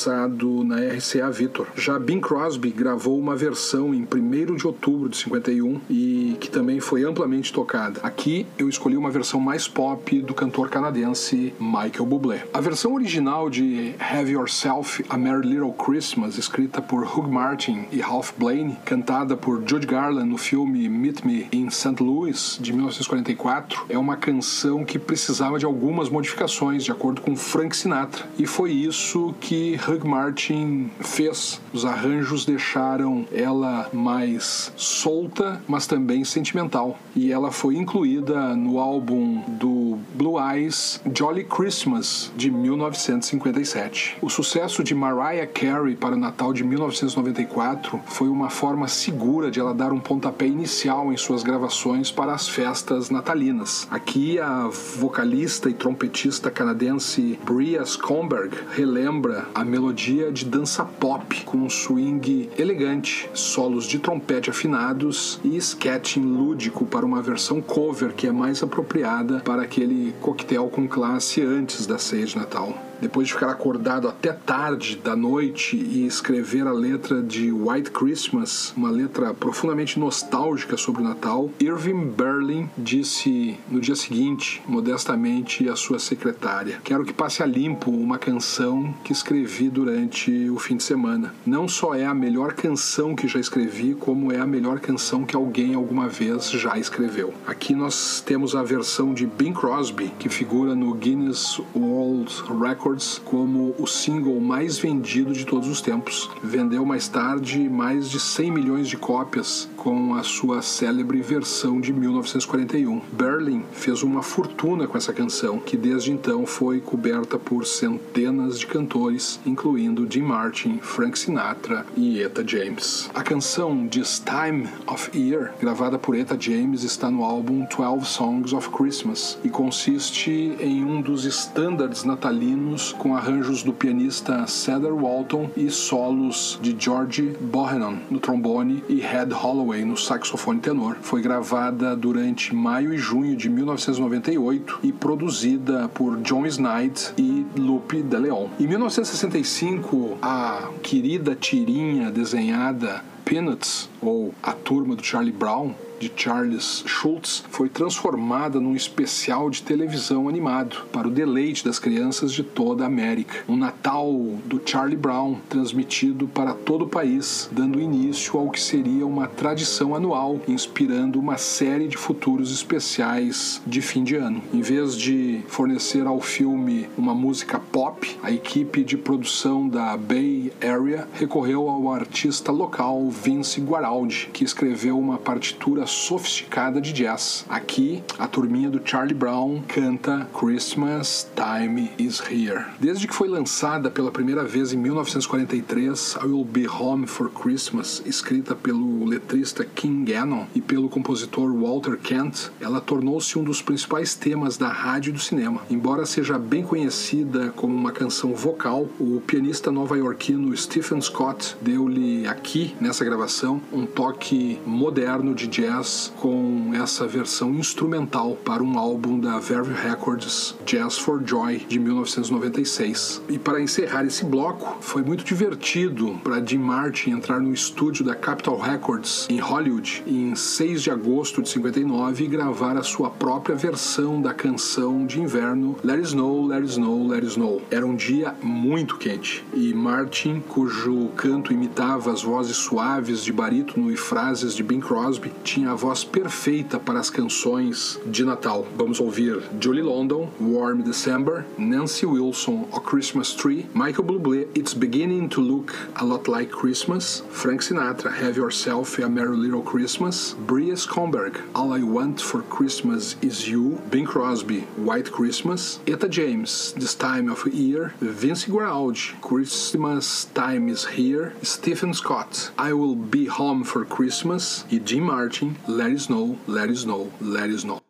lançado 0.08 0.64
na 0.64 0.76
RCA 0.76 1.30
Victor. 1.30 1.66
Já 1.76 1.98
Bing 1.98 2.20
Crosby 2.20 2.70
gravou 2.70 3.18
uma 3.18 3.36
versão 3.36 3.94
em 3.94 4.02
1 4.02 4.56
de 4.56 4.66
outubro 4.66 5.08
de 5.08 5.16
51 5.18 5.80
e 5.90 6.36
que 6.40 6.50
também 6.50 6.80
foi 6.80 7.04
amplamente 7.04 7.52
tocada. 7.52 8.00
Aqui 8.02 8.46
eu 8.58 8.68
escolhi 8.68 8.96
uma 8.96 9.10
versão 9.10 9.38
mais 9.38 9.68
pop 9.68 10.20
do 10.22 10.32
cantor 10.32 10.70
canadense 10.70 11.52
Michael 11.60 12.06
Bublé. 12.06 12.46
A 12.54 12.60
versão 12.60 12.94
original 12.94 13.50
de 13.50 13.94
Have 13.98 14.30
Yourself 14.30 15.04
a 15.08 15.16
Merry 15.16 15.46
Little 15.46 15.72
Christmas, 15.72 16.38
escrita 16.38 16.80
por 16.80 17.04
Hugh 17.04 17.28
Martin 17.28 17.86
e 17.92 18.00
Ralph 18.00 18.32
Blaine, 18.38 18.76
cantada 18.84 19.36
por 19.36 19.62
Judy 19.66 19.86
Garland 19.86 20.28
no 20.28 20.38
filme 20.38 20.88
Meet 20.88 21.24
Me 21.24 21.46
in 21.52 21.68
St. 21.70 22.02
Louis 22.02 22.58
de 22.60 22.72
1944, 22.72 23.86
é 23.88 23.98
uma 23.98 24.16
canção 24.16 24.84
que 24.84 24.98
precisava 24.98 25.58
de 25.58 25.66
algumas 25.66 26.08
modificações 26.08 26.84
de 26.84 26.92
acordo 26.92 27.20
com 27.20 27.36
Frank 27.36 27.76
Sinatra 27.76 28.24
e 28.38 28.46
foi 28.46 28.72
isso 28.72 29.34
que 29.40 29.78
Hugh 29.86 29.97
Martin 30.06 30.90
fez. 31.00 31.60
Os 31.72 31.84
arranjos 31.84 32.44
deixaram 32.44 33.26
ela 33.32 33.88
mais 33.92 34.72
solta, 34.76 35.62
mas 35.66 35.86
também 35.86 36.24
sentimental. 36.24 36.98
E 37.16 37.32
ela 37.32 37.50
foi 37.50 37.76
incluída 37.76 38.54
no 38.54 38.78
álbum 38.78 39.42
do 39.48 39.98
Blue 40.14 40.38
Eyes 40.38 41.00
Jolly 41.14 41.44
Christmas 41.44 42.30
de 42.36 42.50
1957. 42.50 44.18
O 44.20 44.28
sucesso 44.28 44.84
de 44.84 44.94
Mariah 44.94 45.46
Carey 45.46 45.96
para 45.96 46.14
o 46.14 46.18
Natal 46.18 46.52
de 46.52 46.64
1994 46.64 48.00
foi 48.06 48.28
uma 48.28 48.50
forma 48.50 48.88
segura 48.88 49.50
de 49.50 49.60
ela 49.60 49.74
dar 49.74 49.92
um 49.92 50.00
pontapé 50.00 50.46
inicial 50.46 51.12
em 51.12 51.16
suas 51.16 51.42
gravações 51.42 52.10
para 52.10 52.32
as 52.32 52.48
festas 52.48 53.10
natalinas. 53.10 53.86
Aqui 53.90 54.38
a 54.38 54.68
vocalista 54.96 55.70
e 55.70 55.74
trompetista 55.74 56.50
canadense 56.50 57.38
Bria 57.44 57.84
Scomberg 57.84 58.56
relembra 58.74 59.46
a 59.54 59.64
melodia 59.78 60.32
de 60.32 60.44
dança 60.44 60.84
pop 60.84 61.44
com 61.44 61.58
um 61.58 61.70
swing 61.70 62.50
elegante, 62.58 63.30
solos 63.32 63.86
de 63.86 64.00
trompete 64.00 64.50
afinados 64.50 65.38
e 65.44 65.56
sketching 65.56 66.20
lúdico 66.20 66.84
para 66.84 67.06
uma 67.06 67.22
versão 67.22 67.62
cover 67.62 68.12
que 68.12 68.26
é 68.26 68.32
mais 68.32 68.60
apropriada 68.60 69.38
para 69.38 69.62
aquele 69.62 70.12
coquetel 70.20 70.68
com 70.68 70.88
classe 70.88 71.40
antes 71.42 71.86
da 71.86 71.96
ceia 71.96 72.26
de 72.26 72.36
Natal. 72.36 72.87
Depois 73.00 73.28
de 73.28 73.34
ficar 73.34 73.50
acordado 73.50 74.08
até 74.08 74.32
tarde 74.32 74.96
da 75.02 75.14
noite 75.14 75.76
e 75.76 76.06
escrever 76.06 76.66
a 76.66 76.72
letra 76.72 77.22
de 77.22 77.52
White 77.52 77.90
Christmas, 77.90 78.72
uma 78.76 78.90
letra 78.90 79.32
profundamente 79.32 79.98
nostálgica 79.98 80.76
sobre 80.76 81.02
o 81.02 81.04
Natal, 81.04 81.50
Irving 81.60 82.08
Berlin 82.08 82.68
disse 82.76 83.58
no 83.70 83.80
dia 83.80 83.94
seguinte, 83.94 84.62
modestamente, 84.66 85.68
à 85.68 85.76
sua 85.76 85.98
secretária: 85.98 86.80
Quero 86.82 87.04
que 87.04 87.12
passe 87.12 87.42
a 87.42 87.46
limpo 87.46 87.90
uma 87.90 88.18
canção 88.18 88.92
que 89.04 89.12
escrevi 89.12 89.68
durante 89.68 90.50
o 90.50 90.58
fim 90.58 90.76
de 90.76 90.82
semana. 90.82 91.34
Não 91.46 91.68
só 91.68 91.94
é 91.94 92.04
a 92.04 92.14
melhor 92.14 92.54
canção 92.54 93.14
que 93.14 93.28
já 93.28 93.38
escrevi, 93.38 93.94
como 93.94 94.32
é 94.32 94.38
a 94.38 94.46
melhor 94.46 94.80
canção 94.80 95.24
que 95.24 95.36
alguém 95.36 95.74
alguma 95.74 96.08
vez 96.08 96.50
já 96.50 96.78
escreveu. 96.78 97.32
Aqui 97.46 97.74
nós 97.74 98.22
temos 98.24 98.54
a 98.54 98.62
versão 98.62 99.14
de 99.14 99.26
Bing 99.26 99.52
Crosby, 99.52 100.12
que 100.18 100.28
figura 100.28 100.74
no 100.74 100.94
Guinness 100.94 101.60
World 101.74 102.32
Records 102.60 102.87
como 103.24 103.74
o 103.78 103.86
single 103.86 104.40
mais 104.40 104.78
vendido 104.78 105.32
de 105.32 105.44
todos 105.44 105.68
os 105.68 105.80
tempos. 105.80 106.30
Vendeu 106.42 106.84
mais 106.86 107.06
tarde 107.08 107.68
mais 107.68 108.08
de 108.10 108.18
100 108.18 108.50
milhões 108.50 108.88
de 108.88 108.96
cópias 108.96 109.68
com 109.78 110.14
a 110.14 110.24
sua 110.24 110.60
célebre 110.60 111.22
versão 111.22 111.80
de 111.80 111.92
1941. 111.92 113.00
Berlin 113.12 113.64
fez 113.72 114.02
uma 114.02 114.22
fortuna 114.22 114.88
com 114.88 114.98
essa 114.98 115.12
canção, 115.12 115.58
que 115.58 115.76
desde 115.76 116.12
então 116.12 116.44
foi 116.44 116.80
coberta 116.80 117.38
por 117.38 117.64
centenas 117.64 118.58
de 118.58 118.66
cantores, 118.66 119.38
incluindo 119.46 120.06
Jim 120.10 120.22
Martin, 120.22 120.80
Frank 120.82 121.16
Sinatra 121.18 121.86
e 121.96 122.20
Etta 122.20 122.46
James. 122.46 123.08
A 123.14 123.22
canção 123.22 123.86
This 123.86 124.20
Time 124.20 124.68
of 124.86 125.10
Year, 125.16 125.54
gravada 125.60 125.98
por 125.98 126.16
Etta 126.16 126.36
James, 126.38 126.82
está 126.82 127.08
no 127.10 127.22
álbum 127.22 127.64
12 127.64 128.04
Songs 128.04 128.52
of 128.52 128.70
Christmas 128.70 129.38
e 129.44 129.48
consiste 129.48 130.56
em 130.58 130.84
um 130.84 131.00
dos 131.00 131.24
estándares 131.24 132.02
natalinos 132.02 132.92
com 132.98 133.16
arranjos 133.16 133.62
do 133.62 133.72
pianista 133.72 134.44
Cedar 134.48 134.92
Walton 134.92 135.50
e 135.56 135.70
solos 135.70 136.58
de 136.60 136.74
George 136.76 137.36
Bohannon 137.40 137.98
no 138.10 138.18
trombone 138.18 138.82
e 138.88 139.00
Ed 139.00 139.32
Holloway 139.32 139.67
no 139.68 139.96
saxofone 139.96 140.60
tenor. 140.60 140.96
Foi 141.02 141.20
gravada 141.20 141.94
durante 141.94 142.54
maio 142.54 142.92
e 142.92 142.98
junho 142.98 143.36
de 143.36 143.48
1998 143.48 144.80
e 144.82 144.92
produzida 144.92 145.88
por 145.88 146.16
John 146.22 146.46
Snides 146.46 147.12
e 147.18 147.46
Lupe 147.56 148.02
de 148.02 148.16
Leon. 148.16 148.48
Em 148.58 148.66
1965, 148.66 150.18
a 150.22 150.70
querida 150.82 151.34
tirinha 151.34 152.10
desenhada 152.10 153.04
Peanuts, 153.24 153.90
ou 154.00 154.32
A 154.42 154.52
Turma 154.52 154.96
do 154.96 155.04
Charlie 155.04 155.32
Brown, 155.32 155.74
de 155.98 156.10
Charles 156.14 156.82
Schultz 156.86 157.44
foi 157.50 157.68
transformada 157.68 158.60
num 158.60 158.74
especial 158.74 159.50
de 159.50 159.62
televisão 159.62 160.28
animado 160.28 160.86
para 160.92 161.08
o 161.08 161.10
deleite 161.10 161.64
das 161.64 161.78
crianças 161.78 162.32
de 162.32 162.42
toda 162.42 162.84
a 162.84 162.86
América. 162.86 163.44
Um 163.48 163.56
Natal 163.56 164.12
do 164.44 164.60
Charlie 164.64 164.96
Brown 164.96 165.36
transmitido 165.48 166.28
para 166.28 166.54
todo 166.54 166.84
o 166.84 166.88
país, 166.88 167.48
dando 167.52 167.80
início 167.80 168.38
ao 168.38 168.50
que 168.50 168.60
seria 168.60 169.06
uma 169.06 169.26
tradição 169.26 169.94
anual, 169.94 170.40
inspirando 170.46 171.18
uma 171.18 171.36
série 171.36 171.88
de 171.88 171.96
futuros 171.96 172.52
especiais 172.52 173.60
de 173.66 173.80
fim 173.80 174.04
de 174.04 174.16
ano. 174.16 174.42
Em 174.52 174.60
vez 174.60 174.96
de 174.96 175.40
fornecer 175.48 176.06
ao 176.06 176.20
filme 176.20 176.88
uma 176.96 177.14
música 177.14 177.58
pop, 177.58 178.16
a 178.22 178.30
equipe 178.30 178.84
de 178.84 178.96
produção 178.96 179.68
da 179.68 179.96
Bay 179.96 180.52
Area 180.62 181.08
recorreu 181.14 181.68
ao 181.68 181.92
artista 181.92 182.52
local 182.52 183.08
Vince 183.10 183.60
Guaraldi, 183.60 184.30
que 184.32 184.44
escreveu 184.44 184.98
uma 184.98 185.18
partitura 185.18 185.86
sofisticada 185.88 186.80
de 186.80 186.92
jazz. 186.92 187.44
Aqui, 187.48 188.02
a 188.18 188.28
turminha 188.28 188.70
do 188.70 188.80
Charlie 188.84 189.14
Brown 189.14 189.62
canta 189.66 190.28
Christmas 190.38 191.26
Time 191.34 191.90
is 191.98 192.20
Here. 192.20 192.66
Desde 192.78 193.06
que 193.06 193.14
foi 193.14 193.28
lançada 193.28 193.90
pela 193.90 194.10
primeira 194.10 194.44
vez 194.44 194.72
em 194.72 194.76
1943, 194.76 196.18
I 196.22 196.26
Will 196.26 196.44
Be 196.44 196.68
Home 196.68 197.06
for 197.06 197.30
Christmas, 197.30 198.02
escrita 198.04 198.54
pelo 198.54 199.04
letrista 199.04 199.64
King 199.64 200.12
Gannon 200.12 200.46
e 200.54 200.60
pelo 200.60 200.88
compositor 200.88 201.52
Walter 201.52 201.96
Kent, 201.96 202.50
ela 202.60 202.80
tornou-se 202.80 203.38
um 203.38 203.44
dos 203.44 203.62
principais 203.62 204.14
temas 204.14 204.56
da 204.56 204.68
rádio 204.68 205.10
e 205.10 205.12
do 205.12 205.18
cinema. 205.18 205.62
Embora 205.70 206.04
seja 206.04 206.38
bem 206.38 206.62
conhecida 206.62 207.52
como 207.56 207.74
uma 207.74 207.92
canção 207.92 208.34
vocal, 208.34 208.88
o 209.00 209.20
pianista 209.26 209.70
nova-iorquino 209.70 210.54
Stephen 210.56 211.00
Scott 211.00 211.56
deu-lhe 211.62 212.26
aqui, 212.26 212.74
nessa 212.80 213.04
gravação, 213.04 213.60
um 213.72 213.86
toque 213.86 214.60
moderno 214.66 215.34
de 215.34 215.46
jazz 215.46 215.77
jazz 215.78 216.12
com 216.16 216.70
essa 216.74 217.06
versão 217.06 217.54
instrumental 217.54 218.36
para 218.44 218.62
um 218.62 218.78
álbum 218.78 219.18
da 219.18 219.38
Verve 219.38 219.72
Records, 219.72 220.54
Jazz 220.64 220.98
for 220.98 221.22
Joy, 221.24 221.58
de 221.68 221.78
1996. 221.78 223.22
E 223.28 223.38
para 223.38 223.60
encerrar 223.60 224.04
esse 224.04 224.24
bloco, 224.24 224.78
foi 224.80 225.02
muito 225.02 225.24
divertido 225.24 226.18
para 226.22 226.44
Jim 226.44 226.58
Martin 226.58 227.10
entrar 227.10 227.40
no 227.40 227.52
estúdio 227.52 228.04
da 228.04 228.14
Capitol 228.14 228.58
Records 228.58 229.26
em 229.30 229.38
Hollywood 229.38 230.02
em 230.06 230.34
6 230.34 230.82
de 230.82 230.90
agosto 230.90 231.42
de 231.42 231.48
59 231.48 232.24
e 232.24 232.26
gravar 232.26 232.76
a 232.76 232.82
sua 232.82 233.10
própria 233.10 233.56
versão 233.56 234.20
da 234.20 234.34
canção 234.34 235.06
de 235.06 235.20
inverno 235.20 235.76
Let 235.84 235.96
It 235.96 236.08
Snow, 236.08 236.46
Let 236.46 236.58
It 236.58 236.70
Snow, 236.70 237.06
Let 237.06 237.22
It 237.22 237.26
Snow. 237.26 237.62
Era 237.70 237.86
um 237.86 237.94
dia 237.94 238.34
muito 238.42 238.96
quente 238.96 239.44
e 239.54 239.72
Martin, 239.72 240.40
cujo 240.40 241.08
canto 241.16 241.52
imitava 241.52 242.12
as 242.12 242.22
vozes 242.22 242.56
suaves 242.56 243.22
de 243.22 243.32
barítono 243.32 243.90
e 243.90 243.96
frases 243.96 244.54
de 244.54 244.62
Bing 244.62 244.80
Crosby, 244.80 245.32
tinha 245.44 245.67
a 245.68 245.74
voz 245.74 246.02
perfeita 246.02 246.78
para 246.78 246.98
as 246.98 247.10
canções 247.10 248.00
de 248.06 248.24
Natal. 248.24 248.66
Vamos 248.74 249.00
ouvir 249.00 249.42
Julie 249.60 249.82
London, 249.82 250.28
Warm 250.40 250.80
December, 250.82 251.44
Nancy 251.58 252.06
Wilson, 252.06 252.66
A 252.72 252.80
Christmas 252.80 253.34
Tree, 253.34 253.66
Michael 253.74 254.04
Bublé, 254.04 254.48
It's 254.56 254.72
Beginning 254.72 255.28
to 255.28 255.42
Look 255.42 255.74
a 255.96 256.04
Lot 256.04 256.26
Like 256.26 256.50
Christmas, 256.50 257.22
Frank 257.30 257.60
Sinatra, 257.60 258.10
Have 258.10 258.36
Yourself 258.36 258.98
a 258.98 259.08
Merry 259.08 259.36
Little 259.36 259.62
Christmas, 259.62 260.34
Bria 260.46 260.74
Skomberg, 260.74 261.40
All 261.54 261.72
I 261.74 261.82
Want 261.82 262.20
for 262.20 262.42
Christmas 262.42 263.16
Is 263.20 263.46
You, 263.46 263.82
Bing 263.90 264.06
Crosby, 264.06 264.60
White 264.76 265.12
Christmas, 265.12 265.80
Etta 265.86 266.08
James, 266.08 266.72
This 266.72 266.94
Time 266.94 267.28
of 267.28 267.46
Year, 267.52 267.92
Vince 268.00 268.46
Guaraldi, 268.46 269.20
Christmas 269.20 270.24
Time 270.26 270.68
is 270.68 270.86
Here, 270.86 271.34
Stephen 271.42 271.92
Scott, 271.92 272.50
I 272.56 272.72
Will 272.72 272.94
Be 272.94 273.26
Home 273.26 273.64
for 273.64 273.84
Christmas 273.84 274.64
e 274.70 274.78
Jim 274.78 275.02
Martin, 275.02 275.57
Let 275.66 275.90
It 275.92 276.00
Snow, 276.00 276.38
Let 276.46 276.70
It 276.70 276.76
Snow, 276.76 277.10
Let 277.20 277.50
It 277.50 277.58
Snow. 277.58 277.80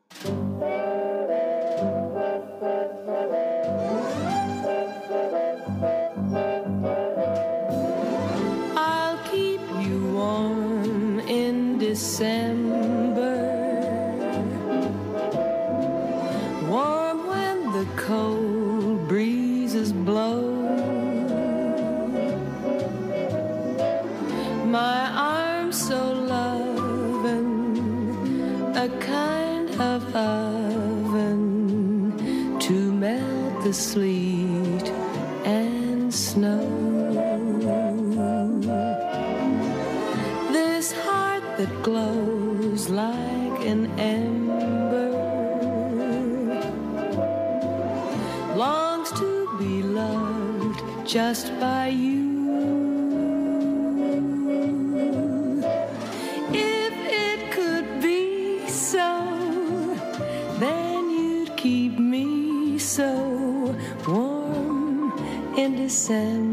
I'll 8.76 9.18
keep 9.30 9.60
you 9.80 10.12
warm 10.14 11.20
in 11.20 11.78
December. 11.78 12.47
The 33.64 33.72
sleet 33.72 34.88
and 35.44 36.14
snow. 36.14 36.64
This 40.52 40.92
heart 40.92 41.42
that 41.58 41.82
glows 41.82 42.88
like 42.88 43.66
an 43.66 43.86
ember 43.98 45.10
longs 48.56 49.10
to 49.12 49.56
be 49.58 49.82
loved 49.82 50.80
just 51.06 51.46
by 51.58 51.88
you. 51.88 52.07
In 66.06 66.47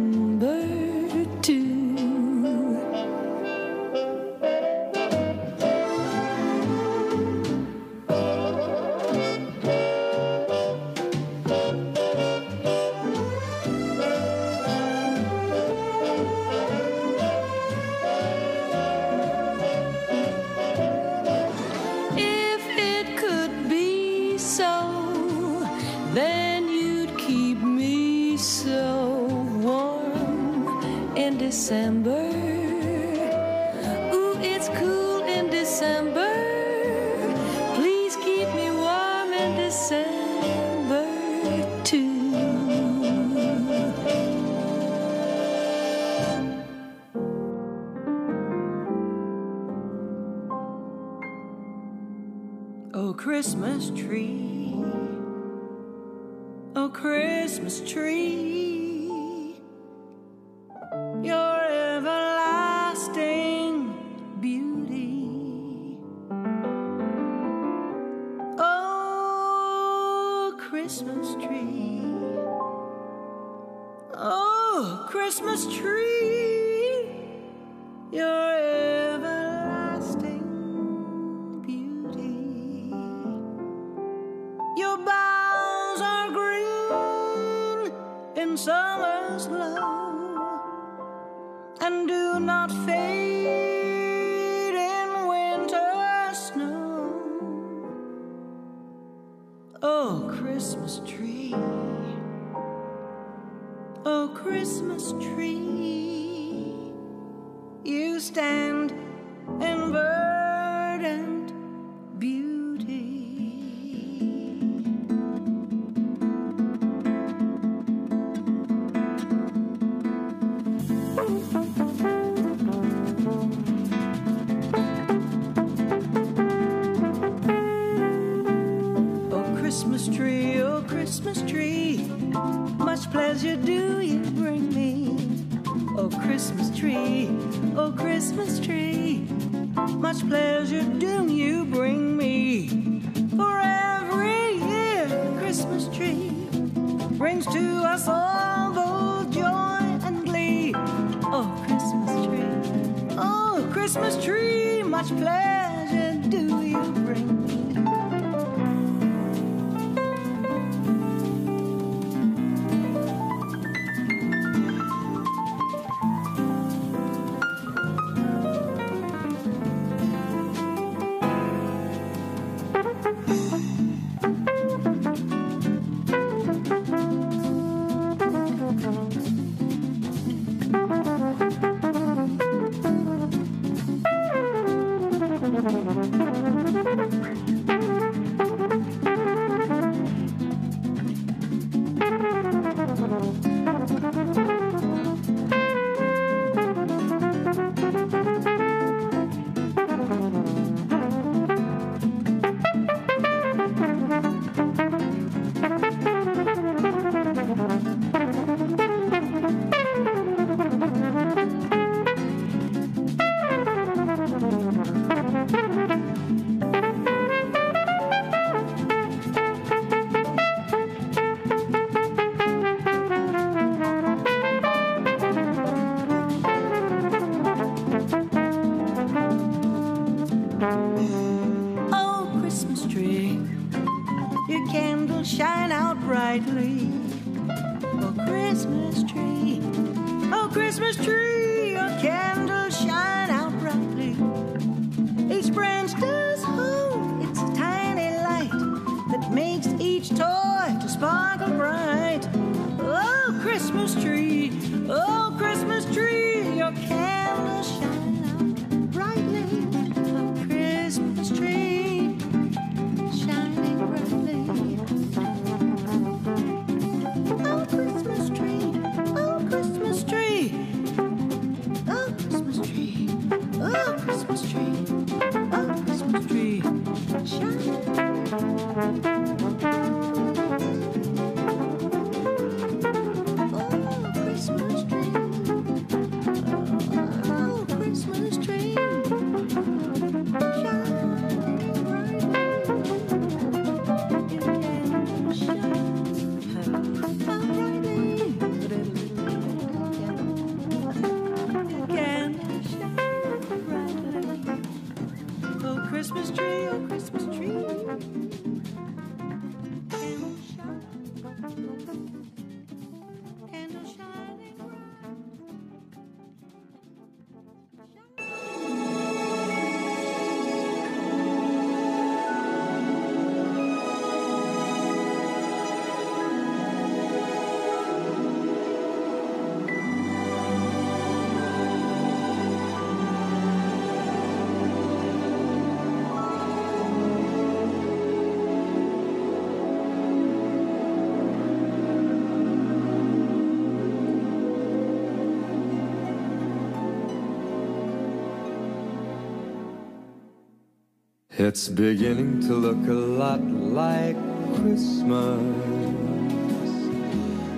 It's 351.47 351.67
beginning 351.67 352.41
to 352.47 352.55
look 352.55 352.87
a 352.87 352.91
lot 352.91 353.39
like 353.39 354.17
Christmas 354.55 355.43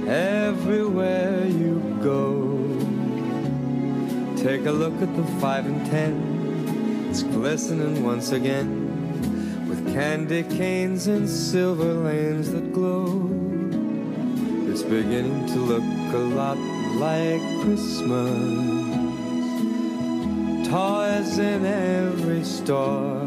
everywhere 0.05 1.45
you 1.45 1.79
go. 2.03 2.59
Take 4.35 4.65
a 4.65 4.73
look 4.73 5.01
at 5.01 5.15
the 5.15 5.23
five 5.39 5.65
and 5.67 5.85
ten, 5.85 7.07
it's 7.09 7.23
glistening 7.23 8.03
once 8.03 8.33
again 8.33 9.69
with 9.69 9.79
candy 9.93 10.43
canes 10.43 11.07
and 11.07 11.29
silver 11.29 11.93
lanes 11.93 12.51
that 12.51 12.73
glow. 12.73 13.05
It's 14.69 14.83
beginning 14.83 15.45
to 15.45 15.59
look 15.59 16.13
a 16.13 16.23
lot 16.35 16.57
like 16.99 17.39
Christmas. 17.63 18.35
Toys 20.67 21.38
in 21.39 21.65
every 21.65 22.43
store. 22.43 23.26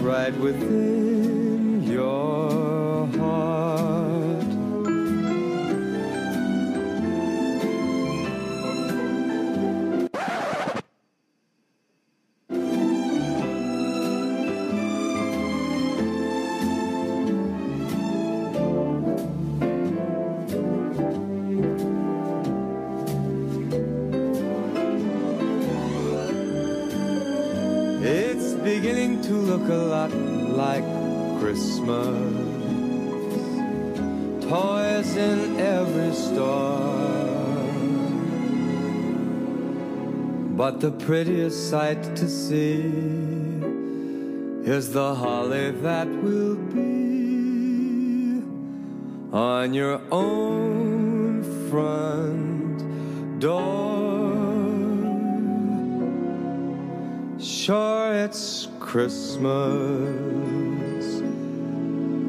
right 0.00 0.34
within 0.34 1.15
prettiest 41.06 41.70
sight 41.70 42.02
to 42.16 42.28
see 42.28 42.82
is 44.68 44.92
the 44.92 45.14
holly 45.14 45.70
that 45.70 46.08
will 46.08 46.56
be 46.56 48.42
on 49.32 49.72
your 49.72 50.00
own 50.10 51.44
front 51.70 53.38
door. 53.38 54.34
Sure, 57.38 58.12
it's 58.24 58.66
Christmas 58.80 59.46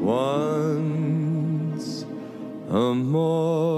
once 0.00 2.04
a 2.70 2.94
more. 2.94 3.77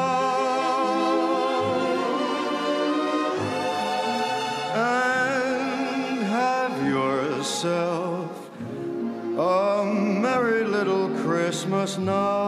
and 4.74 6.22
have 6.22 6.74
yourself 6.88 8.50
a 9.36 9.84
merry 9.84 10.64
little 10.64 11.10
Christmas 11.22 11.98
now. 11.98 12.39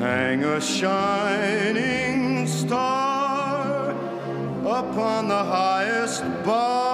Hang 0.00 0.44
a 0.44 0.60
shining 0.60 2.46
star 2.46 3.90
upon 4.64 5.28
the 5.28 5.44
highest 5.44 6.22
bar. 6.44 6.89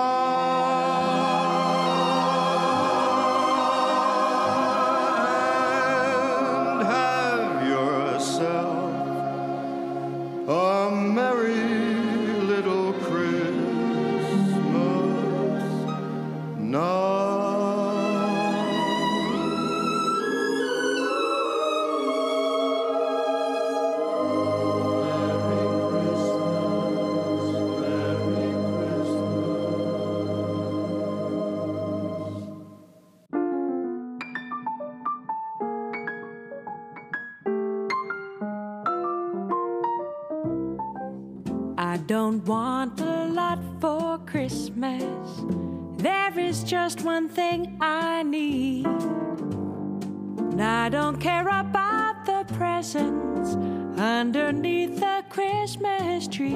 underneath 54.17 54.99
the 54.99 55.23
Christmas 55.29 56.27
tree. 56.27 56.55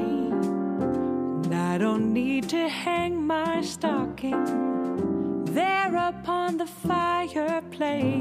And 1.45 1.55
I 1.55 1.77
don't 1.77 2.11
need 2.15 2.49
to 2.49 2.69
hang 2.71 3.23
my 3.27 3.61
stocking 3.61 5.45
there 5.45 5.95
upon 5.95 6.57
the 6.57 6.67
fireplace. 6.67 8.15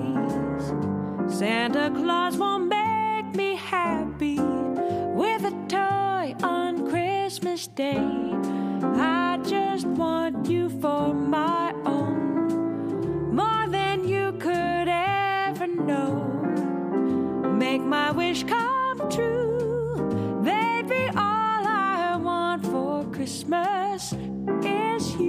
Santa 1.27 1.89
Claus 1.95 2.35
won't 2.35 2.67
make 2.67 3.33
me 3.33 3.55
happy 3.55 4.39
with 5.21 5.41
a 5.45 5.55
toy 5.69 6.35
on 6.43 6.89
Christmas 6.89 7.67
Day. 7.67 8.11
I 8.83 9.39
just 9.45 9.87
want 9.87 10.49
you 10.49 10.67
for 10.81 11.13
my 11.13 11.73
own, 11.85 13.33
more 13.33 13.67
than 13.69 14.05
you 14.05 14.33
could 14.33 14.89
ever 14.89 15.67
know. 15.67 16.11
Make 17.57 17.81
my 17.81 18.11
wish 18.11 18.43
come 18.43 18.78
true, 19.09 20.41
they'd 20.43 20.87
be 20.87 21.07
all 21.15 21.67
I 21.67 22.19
want 22.21 22.63
for 22.65 23.05
Christmas 23.11 24.13
is 24.63 25.15
you. 25.15 25.28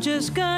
Just 0.00 0.32
gonna 0.32 0.57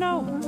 snow. 0.00 0.39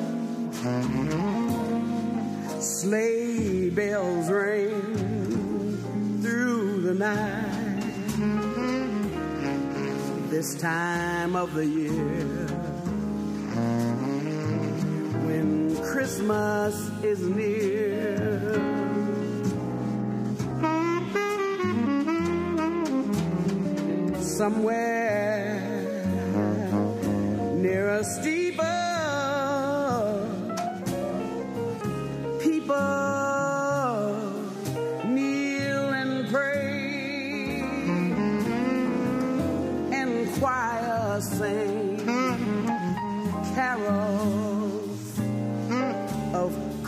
Sleigh 2.59 3.69
bells 3.69 4.31
ring 4.31 6.23
through 6.23 6.81
the 6.81 6.95
night. 6.95 7.53
This 10.31 10.55
time 10.59 11.37
of 11.37 11.53
the 11.53 11.67
year, 11.67 12.47
when 15.27 15.77
Christmas 15.83 16.75
is 17.05 17.21
near. 17.21 18.63
somewhere 24.19 25.57
near 27.55 27.89
a. 27.89 28.36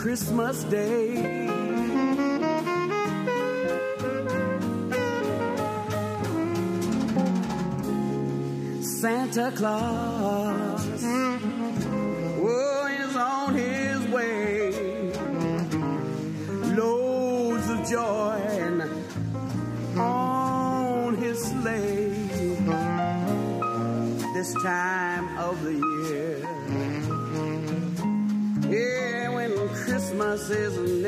Christmas 0.09 0.63
Day. 0.63 1.13
Santa 8.81 9.51
Claus 9.55 10.18
vezes. 30.49 30.98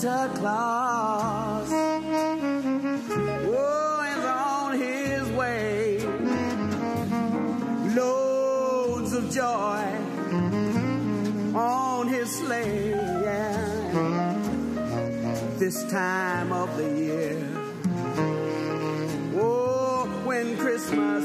Santa 0.00 0.28
Claus 0.34 1.68
oh, 3.46 4.02
is 4.10 4.24
on 4.24 4.76
his 4.76 5.22
way. 5.30 5.98
Loads 7.94 9.12
of 9.12 9.30
joy 9.30 9.84
on 11.56 12.08
his 12.08 12.28
sleigh. 12.28 12.90
Yeah. 12.90 14.34
This 15.58 15.88
time 15.92 16.52
of 16.52 16.76
the 16.76 16.90
year, 16.90 17.38
oh, 19.36 20.08
when 20.24 20.56
Christmas 20.58 21.24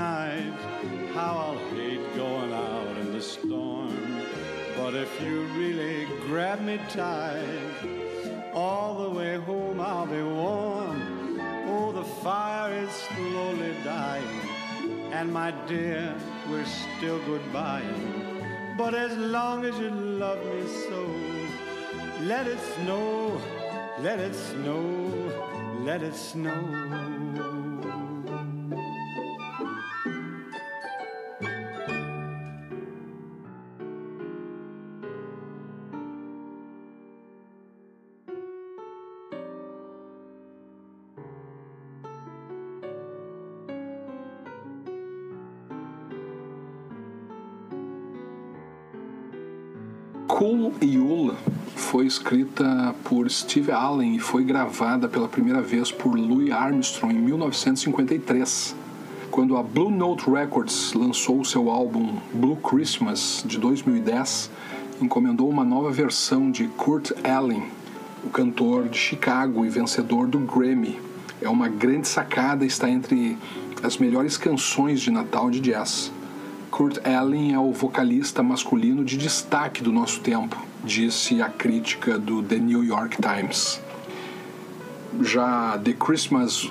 Goodnight, 0.00 1.12
how 1.12 1.36
I'll 1.36 1.58
hate 1.74 2.16
going 2.16 2.52
out 2.52 2.96
in 2.98 3.12
the 3.12 3.20
storm. 3.20 3.94
But 4.76 4.94
if 4.94 5.10
you 5.20 5.42
really 5.58 6.06
grab 6.26 6.62
me 6.62 6.78
tight, 6.88 7.44
all 8.54 9.02
the 9.02 9.10
way 9.10 9.36
home 9.36 9.78
I'll 9.78 10.06
be 10.06 10.22
warm. 10.22 11.38
Oh, 11.68 11.92
the 11.92 12.04
fire 12.22 12.72
is 12.72 12.90
slowly 12.90 13.74
dying, 13.84 14.40
and 15.12 15.30
my 15.30 15.50
dear, 15.68 16.14
we're 16.48 16.64
still 16.64 17.20
goodbying. 17.20 18.76
But 18.78 18.94
as 18.94 19.14
long 19.18 19.66
as 19.66 19.78
you 19.78 19.90
love 19.90 20.42
me 20.46 20.62
so, 20.88 21.02
let 22.22 22.46
it 22.46 22.60
snow, 22.74 23.38
let 24.00 24.18
it 24.18 24.34
snow, 24.34 24.82
let 25.84 26.02
it 26.02 26.14
snow. 26.14 27.19
Foi 51.90 52.06
escrita 52.06 52.94
por 53.02 53.28
Steve 53.28 53.72
Allen 53.72 54.14
e 54.14 54.20
foi 54.20 54.44
gravada 54.44 55.08
pela 55.08 55.26
primeira 55.26 55.60
vez 55.60 55.90
por 55.90 56.16
Louis 56.16 56.52
Armstrong 56.52 57.12
em 57.12 57.18
1953. 57.18 58.76
Quando 59.28 59.56
a 59.56 59.62
Blue 59.64 59.90
Note 59.90 60.30
Records 60.30 60.92
lançou 60.92 61.44
seu 61.44 61.68
álbum 61.68 62.14
Blue 62.32 62.54
Christmas 62.54 63.42
de 63.44 63.58
2010, 63.58 64.52
encomendou 65.02 65.50
uma 65.50 65.64
nova 65.64 65.90
versão 65.90 66.48
de 66.48 66.68
Kurt 66.68 67.10
Allen, 67.24 67.64
o 68.22 68.30
cantor 68.30 68.88
de 68.88 68.96
Chicago 68.96 69.66
e 69.66 69.68
vencedor 69.68 70.28
do 70.28 70.38
Grammy. 70.38 70.96
É 71.42 71.48
uma 71.48 71.66
grande 71.66 72.06
sacada, 72.06 72.64
está 72.64 72.88
entre 72.88 73.36
as 73.82 73.98
melhores 73.98 74.36
canções 74.36 75.00
de 75.00 75.10
Natal 75.10 75.50
de 75.50 75.58
jazz. 75.58 76.12
Kurt 76.70 76.98
Allen 77.04 77.52
é 77.52 77.58
o 77.58 77.72
vocalista 77.72 78.44
masculino 78.44 79.04
de 79.04 79.16
destaque 79.16 79.82
do 79.82 79.90
nosso 79.90 80.20
tempo, 80.20 80.69
disse 80.84 81.42
a 81.42 81.48
crítica 81.48 82.18
do 82.18 82.42
The 82.42 82.56
New 82.56 82.84
York 82.84 83.18
Times. 83.20 83.80
Já 85.20 85.78
The 85.78 85.92
Christmas 85.92 86.70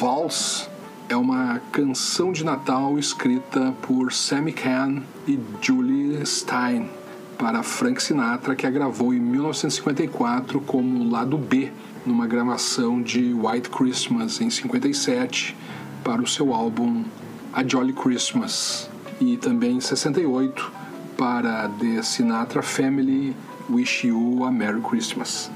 Waltz 0.00 0.68
é 1.08 1.16
uma 1.16 1.60
canção 1.72 2.30
de 2.32 2.44
Natal 2.44 2.98
escrita 2.98 3.74
por 3.82 4.12
Sammy 4.12 4.52
Cahn 4.52 5.02
e 5.26 5.38
Julie 5.60 6.24
Stein 6.24 6.88
para 7.36 7.62
Frank 7.62 8.02
Sinatra, 8.02 8.54
que 8.54 8.66
a 8.66 8.70
gravou 8.70 9.14
em 9.14 9.18
1954 9.18 10.60
como 10.60 11.10
lado 11.10 11.38
B, 11.38 11.72
numa 12.04 12.26
gravação 12.26 13.02
de 13.02 13.32
White 13.32 13.70
Christmas 13.70 14.40
em 14.40 14.50
57 14.50 15.56
para 16.04 16.22
o 16.22 16.26
seu 16.26 16.54
álbum 16.54 17.04
A 17.52 17.66
Jolly 17.66 17.92
Christmas 17.92 18.88
e 19.20 19.36
também 19.36 19.76
em 19.76 19.80
68 19.80 20.79
para 21.20 21.68
The 21.68 22.00
Sinatra 22.00 22.62
Family 22.62 23.36
Wish 23.68 24.06
You 24.06 24.42
a 24.42 24.50
Merry 24.50 24.80
Christmas. 24.80 25.50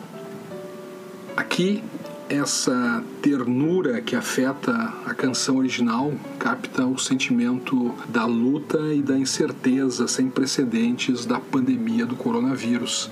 Aqui, 1.35 1.83
essa 2.29 3.03
ternura 3.23 4.03
que 4.03 4.15
afeta 4.15 4.93
a 5.07 5.15
canção 5.15 5.57
original 5.57 6.13
capta 6.39 6.85
o 6.85 6.99
sentimento 6.99 7.95
da 8.11 8.27
luta 8.27 8.93
e 8.93 9.01
da 9.01 9.17
incerteza 9.17 10.07
sem 10.07 10.29
precedentes 10.29 11.25
da 11.25 11.41
pandemia 11.41 12.05
do 12.05 12.15
coronavírus, 12.15 13.11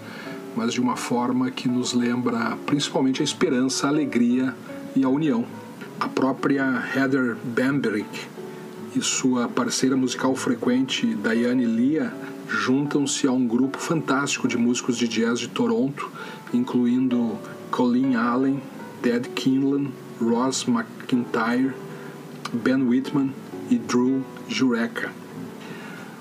mas 0.55 0.74
de 0.74 0.81
uma 0.83 0.95
forma 0.95 1.51
que 1.51 1.70
nos 1.70 1.95
lembra 1.95 2.59
principalmente 2.66 3.23
a 3.23 3.24
esperança, 3.24 3.87
a 3.87 3.91
alegria 3.91 4.55
e 4.95 5.03
a 5.03 5.09
união. 5.09 5.47
A 5.99 6.07
própria 6.07 6.85
Heather 6.95 7.35
Bamberg 7.43 8.07
e 8.95 9.01
sua 9.01 9.49
parceira 9.49 9.97
musical 9.97 10.37
frequente, 10.37 11.07
Diane 11.15 11.65
Lia, 11.65 12.12
juntam-se 12.53 13.27
a 13.27 13.33
um 13.33 13.47
grupo 13.47 13.79
fantástico 13.79 14.47
de 14.47 14.59
músicos 14.59 14.99
de 14.99 15.09
jazz 15.09 15.41
de 15.41 15.49
Toronto, 15.49 16.11
incluindo 16.53 17.39
Colin 17.70 18.15
Allen, 18.15 18.62
Ted 19.01 19.31
Kinlan, 19.31 19.89
Ross 20.20 20.66
McIntyre, 20.66 21.73
Ben 22.53 22.83
Whitman 22.87 23.33
e 23.70 23.79
Drew 23.79 24.23
Jureka. 24.49 25.11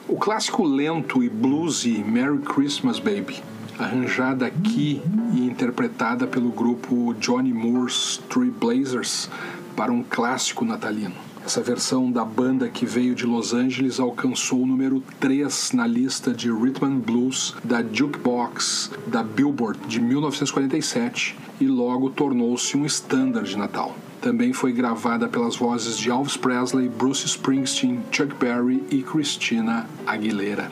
O 0.08 0.16
clássico 0.16 0.64
lento 0.64 1.22
e 1.22 1.30
bluesy 1.30 2.04
Merry 2.04 2.40
Christmas 2.40 2.98
Baby, 2.98 3.42
arranjada 3.78 4.46
aqui 4.46 5.02
e 5.34 5.46
interpretada 5.46 6.26
pelo 6.26 6.50
grupo 6.50 7.14
Johnny 7.20 7.54
Moore's 7.54 8.22
Three 8.30 8.50
Blazers 8.50 9.30
para 9.76 9.92
um 9.92 10.04
clássico 10.04 10.64
natalino. 10.64 11.31
Essa 11.44 11.62
versão 11.62 12.12
da 12.12 12.24
banda 12.24 12.70
que 12.70 12.86
veio 12.86 13.16
de 13.16 13.26
Los 13.26 13.54
Angeles 13.54 14.00
alcançou 14.00 14.62
o 14.62 14.66
número 14.66 15.04
3 15.20 15.72
na 15.74 15.88
lista 15.88 16.32
de 16.34 16.52
Rhythm 16.52 16.86
and 16.86 17.00
Blues 17.00 17.56
da 17.64 17.84
Jukebox 17.84 18.92
da 19.08 19.24
Billboard 19.24 19.80
de 19.88 20.00
1947 20.00 21.36
e 21.60 21.68
logo 21.68 22.10
tornou-se 22.12 22.78
um 22.78 22.86
standard 22.86 23.50
de 23.50 23.58
Natal. 23.58 23.96
Também 24.22 24.54
foi 24.54 24.72
gravada 24.72 25.28
pelas 25.28 25.56
vozes 25.56 25.98
de 25.98 26.12
Elvis 26.12 26.38
Presley, 26.38 26.88
Bruce 26.88 27.26
Springsteen, 27.26 28.02
Chuck 28.12 28.36
Berry 28.36 28.84
e 28.92 29.02
Christina 29.02 29.90
Aguilera. 30.06 30.72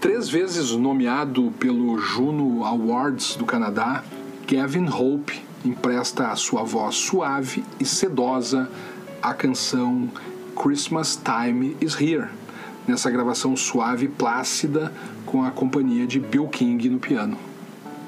Três 0.00 0.28
vezes 0.28 0.70
nomeado 0.72 1.52
pelo 1.58 1.98
Juno 1.98 2.62
Awards 2.62 3.36
do 3.36 3.46
Canadá, 3.46 4.04
Gavin 4.46 4.88
Hope 4.88 5.40
empresta 5.64 6.28
a 6.28 6.36
sua 6.36 6.62
voz 6.62 6.94
suave 6.94 7.64
e 7.80 7.84
sedosa 7.84 8.70
a 9.22 9.34
canção 9.34 10.08
Christmas 10.60 11.16
Time 11.16 11.76
is 11.80 11.94
Here, 12.00 12.28
nessa 12.86 13.10
gravação 13.10 13.56
suave 13.56 14.06
e 14.06 14.08
plácida 14.08 14.92
com 15.26 15.42
a 15.44 15.50
companhia 15.50 16.06
de 16.06 16.18
Bill 16.18 16.48
King 16.48 16.88
no 16.88 16.98
piano. 16.98 17.36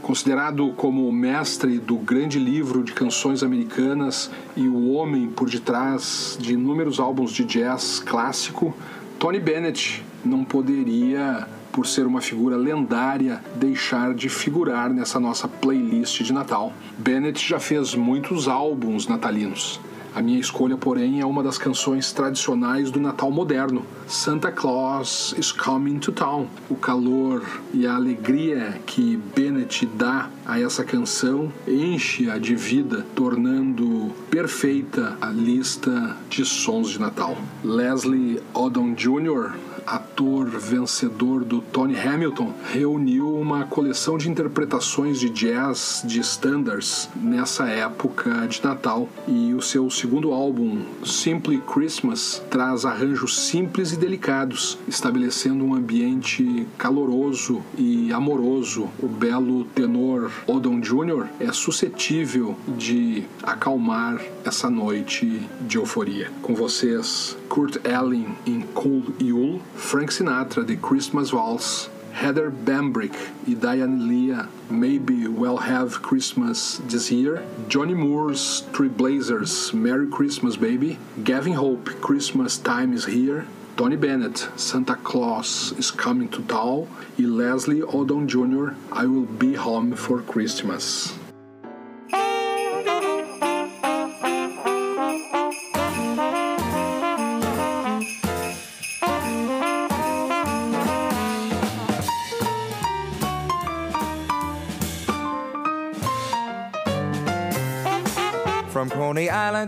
Considerado 0.02 0.72
como 0.76 1.06
o 1.06 1.12
mestre 1.12 1.78
do 1.78 1.96
grande 1.96 2.38
livro 2.38 2.82
de 2.82 2.92
canções 2.92 3.42
americanas 3.42 4.30
e 4.56 4.66
o 4.66 4.92
homem 4.92 5.28
por 5.28 5.48
detrás 5.48 6.36
de 6.40 6.54
inúmeros 6.54 6.98
álbuns 6.98 7.32
de 7.32 7.44
jazz 7.44 8.00
clássico, 8.00 8.74
Tony 9.18 9.38
Bennett 9.38 10.04
não 10.24 10.44
poderia, 10.44 11.46
por 11.70 11.86
ser 11.86 12.06
uma 12.06 12.20
figura 12.20 12.56
lendária, 12.56 13.42
deixar 13.56 14.14
de 14.14 14.28
figurar 14.28 14.90
nessa 14.90 15.20
nossa 15.20 15.46
playlist 15.46 16.22
de 16.22 16.32
Natal. 16.32 16.72
Bennett 16.98 17.46
já 17.46 17.60
fez 17.60 17.94
muitos 17.94 18.48
álbuns 18.48 19.06
natalinos 19.06 19.80
A 20.14 20.20
minha 20.20 20.40
escolha, 20.40 20.76
porém, 20.76 21.20
é 21.20 21.26
uma 21.26 21.42
das 21.42 21.56
canções 21.56 22.12
tradicionais 22.12 22.90
do 22.90 22.98
Natal 22.98 23.30
moderno, 23.30 23.84
Santa 24.08 24.50
Claus 24.50 25.34
is 25.38 25.52
Coming 25.52 25.98
to 25.98 26.10
Town. 26.10 26.48
O 26.68 26.74
calor 26.74 27.42
e 27.72 27.86
a 27.86 27.94
alegria 27.94 28.80
que 28.84 29.16
Bennett 29.36 29.86
dá 29.86 30.28
a 30.44 30.60
essa 30.60 30.84
canção 30.84 31.52
enche-a 31.66 32.38
de 32.38 32.56
vida, 32.56 33.06
tornando 33.14 34.10
perfeita 34.28 35.16
a 35.20 35.28
lista 35.28 36.16
de 36.28 36.44
sons 36.44 36.90
de 36.90 36.98
Natal. 36.98 37.36
Leslie 37.62 38.40
Odom 38.52 38.94
Jr., 38.94 39.69
ator 39.90 40.46
vencedor 40.46 41.44
do 41.44 41.60
Tony 41.60 41.98
Hamilton, 41.98 42.52
reuniu 42.72 43.34
uma 43.34 43.64
coleção 43.64 44.16
de 44.16 44.30
interpretações 44.30 45.18
de 45.18 45.28
jazz 45.28 46.02
de 46.04 46.20
standards 46.20 47.08
nessa 47.16 47.66
época 47.66 48.46
de 48.46 48.62
Natal 48.62 49.08
e 49.26 49.52
o 49.52 49.60
seu 49.60 49.90
segundo 49.90 50.32
álbum, 50.32 50.82
Simply 51.04 51.58
Christmas, 51.58 52.40
traz 52.48 52.84
arranjos 52.84 53.36
simples 53.48 53.92
e 53.92 53.96
delicados, 53.96 54.78
estabelecendo 54.86 55.64
um 55.64 55.74
ambiente 55.74 56.66
caloroso 56.78 57.60
e 57.76 58.12
amoroso. 58.12 58.88
O 59.02 59.08
belo 59.08 59.64
tenor 59.64 60.30
Odom 60.46 60.80
Jr. 60.80 61.26
é 61.40 61.52
suscetível 61.52 62.56
de 62.68 63.24
acalmar 63.42 64.20
essa 64.44 64.70
noite 64.70 65.42
de 65.62 65.78
euforia. 65.78 66.30
Com 66.42 66.54
vocês, 66.54 67.36
Kurt 67.48 67.78
Elling 67.84 68.28
em 68.46 68.60
Cool 68.60 69.02
Yule, 69.20 69.60
Frank 69.80 70.10
Sinatra 70.10 70.64
de 70.64 70.76
Christmas 70.76 71.32
Waltz, 71.32 71.88
Heather 72.12 72.48
Bambrick 72.50 73.14
e 73.48 73.54
Diane 73.54 74.06
Leah, 74.06 74.48
Maybe 74.68 75.26
We'll 75.26 75.56
Have 75.56 76.00
Christmas 76.02 76.80
This 76.86 77.10
Year, 77.10 77.42
Johnny 77.66 77.94
Moore's 77.94 78.60
Three 78.72 78.88
Blazers, 78.88 79.72
Merry 79.72 80.06
Christmas 80.06 80.56
Baby, 80.56 80.98
Gavin 81.24 81.54
Hope, 81.54 81.86
Christmas 82.00 82.58
Time 82.58 82.92
is 82.92 83.06
Here, 83.06 83.46
Tony 83.76 83.96
Bennett, 83.96 84.48
Santa 84.54 84.94
Claus 84.96 85.72
is 85.72 85.90
Coming 85.90 86.28
to 86.28 86.42
Town 86.42 86.86
e 87.18 87.26
Leslie 87.26 87.80
Odom 87.80 88.28
Jr., 88.28 88.76
I 88.92 89.06
Will 89.06 89.24
Be 89.24 89.54
Home 89.54 89.96
for 89.96 90.20
Christmas. 90.20 91.19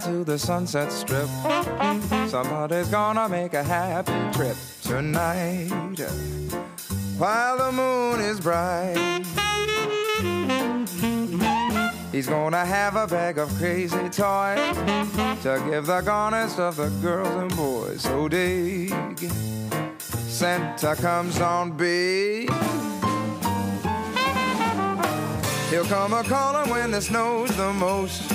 To 0.01 0.24
the 0.24 0.39
Sunset 0.39 0.90
Strip, 0.90 1.28
somebody's 2.27 2.89
gonna 2.89 3.28
make 3.28 3.52
a 3.52 3.62
happy 3.62 4.14
trip 4.35 4.56
tonight 4.81 5.69
while 7.19 7.59
the 7.59 7.70
moon 7.73 8.19
is 8.20 8.40
bright. 8.40 9.23
He's 12.10 12.27
gonna 12.27 12.64
have 12.64 12.97
a 12.97 13.06
bag 13.06 13.36
of 13.36 13.51
crazy 13.59 14.09
toys 14.09 14.77
to 15.43 15.62
give 15.69 15.85
the 15.85 16.01
garnest 16.02 16.59
of 16.59 16.77
the 16.77 16.89
girls 17.02 17.28
and 17.28 17.55
boys 17.55 18.01
so 18.01 18.28
dig. 18.28 18.94
Santa 20.01 20.97
comes 20.97 21.39
on 21.39 21.70
big. 21.77 22.51
He'll 25.69 25.85
come 25.85 26.14
a 26.14 26.24
calling 26.24 26.70
when 26.70 26.94
it 26.94 27.02
snows 27.02 27.55
the 27.59 27.74
most. 27.74 28.32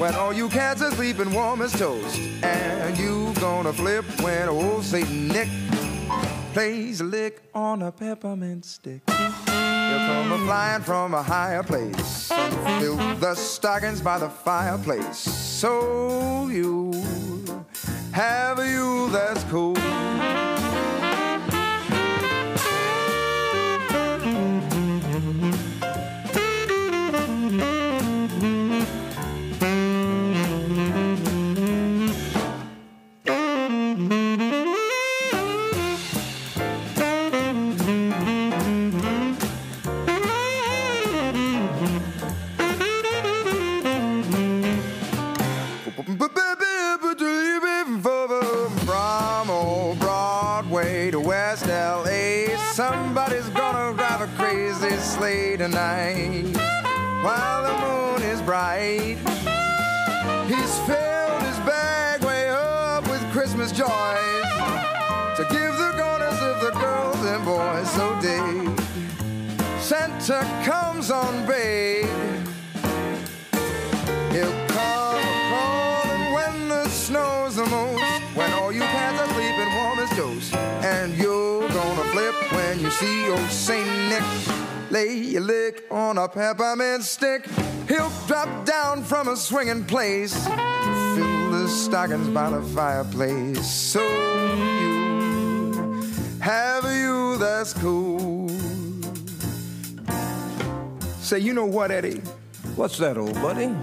When 0.00 0.14
all 0.14 0.32
you 0.32 0.48
cats 0.48 0.80
are 0.80 0.90
sleeping 0.92 1.30
warm 1.30 1.60
as 1.60 1.72
toast. 1.78 2.18
And 2.42 2.96
you 2.96 3.34
gonna 3.34 3.70
flip 3.70 4.06
when 4.22 4.48
old 4.48 4.82
Saint 4.82 5.10
Nick 5.10 5.50
plays 6.54 7.02
a 7.02 7.04
lick 7.04 7.42
on 7.54 7.82
a 7.82 7.92
peppermint 7.92 8.64
stick. 8.64 9.02
He'll 9.10 10.06
come 10.08 10.32
a 10.32 10.38
flying 10.46 10.82
from 10.82 11.12
a 11.12 11.22
higher 11.22 11.62
place 11.62 12.32
fill 12.80 12.96
the 13.16 13.34
stockings 13.34 14.00
by 14.00 14.18
the 14.18 14.30
fireplace. 14.30 15.18
So 15.18 16.48
you 16.48 16.92
have 18.12 18.58
a 18.58 18.66
you 18.66 19.10
that's 19.10 19.44
cool. 19.44 19.76
A 86.24 86.28
peppermint 86.28 87.02
stick. 87.02 87.46
He'll 87.88 88.12
drop 88.26 88.66
down 88.66 89.02
from 89.02 89.28
a 89.28 89.36
swinging 89.36 89.84
place. 89.84 90.34
Fill 90.46 91.50
the 91.50 91.66
stockings 91.66 92.28
by 92.28 92.50
the 92.50 92.62
fireplace. 92.74 93.66
So 93.66 94.02
you 94.80 96.02
have 96.40 96.84
you 96.84 97.38
that's 97.38 97.72
cool. 97.72 98.48
Say, 101.20 101.38
you 101.38 101.54
know 101.54 101.66
what, 101.66 101.90
Eddie? 101.90 102.20
What's 102.76 102.98
that, 102.98 103.16
old 103.16 103.34
buddy? 103.34 103.74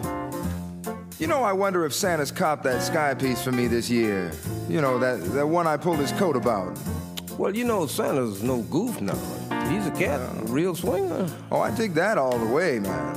You 1.18 1.26
know, 1.26 1.44
I 1.44 1.54
wonder 1.54 1.86
if 1.86 1.94
Santa's 1.94 2.32
copped 2.32 2.64
that 2.66 2.84
sky 2.84 3.16
piece 3.16 3.42
for 3.42 3.52
me 3.52 3.68
this 3.68 3.90
year. 3.90 4.32
You 4.70 4.82
know, 4.82 5.00
that, 5.00 5.24
that 5.34 5.48
one 5.48 5.66
I 5.66 5.78
pulled 5.78 6.00
his 6.00 6.12
coat 6.14 6.36
about. 6.36 6.78
Well, 7.40 7.56
you 7.56 7.64
know, 7.64 7.88
Santa's 7.88 8.44
no 8.44 8.62
goof 8.64 9.02
now. 9.02 9.37
He's 9.70 9.86
a 9.86 9.92
cat, 9.92 10.20
a 10.20 10.44
real 10.46 10.76
swinger. 10.76 11.28
Oh, 11.52 11.60
I 11.60 11.72
dig 11.72 11.94
that 11.96 12.18
all 12.18 12.38
the 12.38 12.46
way, 12.54 12.80
man. 12.80 13.16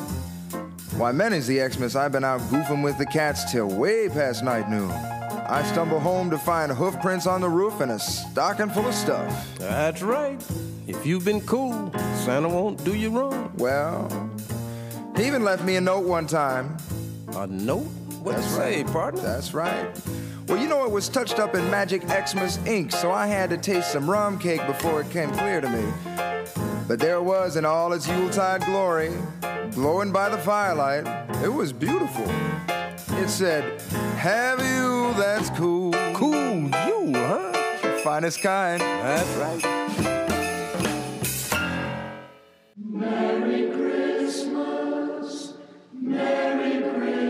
Why, 0.96 1.12
many's 1.12 1.46
the 1.46 1.66
Xmas 1.68 1.96
I've 1.96 2.12
been 2.12 2.24
out 2.24 2.40
goofing 2.42 2.82
with 2.82 2.98
the 2.98 3.06
cats 3.06 3.50
till 3.50 3.68
way 3.68 4.08
past 4.08 4.42
night 4.44 4.68
noon. 4.68 4.90
I 4.90 5.62
stumble 5.64 5.98
home 5.98 6.30
to 6.30 6.38
find 6.38 6.70
hoof 6.70 7.00
prints 7.00 7.26
on 7.26 7.40
the 7.40 7.48
roof 7.48 7.80
and 7.80 7.92
a 7.92 7.98
stocking 7.98 8.68
full 8.70 8.86
of 8.86 8.94
stuff. 8.94 9.58
That's 9.58 10.02
right. 10.02 10.40
If 10.86 11.06
you've 11.06 11.24
been 11.24 11.40
cool, 11.42 11.92
Santa 12.24 12.48
won't 12.48 12.84
do 12.84 12.94
you 12.94 13.10
wrong. 13.10 13.52
Well, 13.56 14.30
he 15.16 15.26
even 15.26 15.44
left 15.44 15.64
me 15.64 15.76
a 15.76 15.80
note 15.80 16.04
one 16.04 16.26
time. 16.26 16.76
A 17.36 17.46
note? 17.46 17.86
What 18.22 18.36
That's 18.36 18.46
say, 18.48 18.82
right. 18.82 18.92
partner? 18.92 19.22
That's 19.22 19.54
right. 19.54 19.88
Well, 20.46 20.58
you 20.58 20.68
know, 20.68 20.84
it 20.84 20.90
was 20.90 21.08
touched 21.08 21.38
up 21.38 21.54
in 21.54 21.70
Magic 21.70 22.02
Xmas 22.02 22.58
ink, 22.66 22.92
so 22.92 23.10
I 23.12 23.26
had 23.26 23.50
to 23.50 23.56
taste 23.56 23.92
some 23.92 24.10
rum 24.10 24.38
cake 24.38 24.66
before 24.66 25.00
it 25.00 25.10
came 25.10 25.30
clear 25.30 25.60
to 25.60 25.68
me. 25.68 25.92
But 26.86 26.98
there 26.98 27.14
it 27.16 27.22
was 27.22 27.56
in 27.56 27.64
all 27.64 27.92
its 27.92 28.08
Yuletide 28.08 28.64
glory, 28.64 29.12
glowing 29.72 30.12
by 30.12 30.28
the 30.28 30.38
firelight. 30.38 31.06
It 31.42 31.48
was 31.48 31.72
beautiful. 31.72 32.28
It 33.16 33.28
said, 33.28 33.80
Have 34.16 34.58
you 34.58 35.14
that's 35.14 35.50
cool? 35.50 35.92
Cool 36.14 36.62
you, 36.62 37.12
huh? 37.14 37.52
The 37.82 38.00
finest 38.02 38.42
kind. 38.42 38.80
That's 38.80 39.36
right. 39.36 39.64
Merry 42.76 43.70
Christmas, 43.70 45.54
Merry 45.92 46.82
Christmas. 46.82 47.29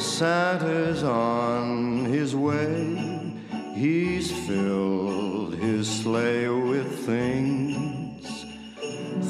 Santa's 0.00 1.02
on 1.02 2.06
his 2.06 2.34
way. 2.34 3.34
He's 3.74 4.32
filled 4.46 5.54
his 5.54 5.88
sleigh 5.88 6.48
with 6.48 7.04
things, 7.04 8.46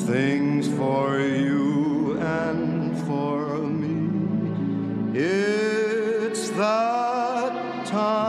things 0.06 0.68
for 0.68 1.20
you 1.20 2.18
and 2.20 2.96
for 3.06 3.58
me. 3.58 5.18
It's 5.18 6.50
that 6.50 7.86
time. 7.86 8.19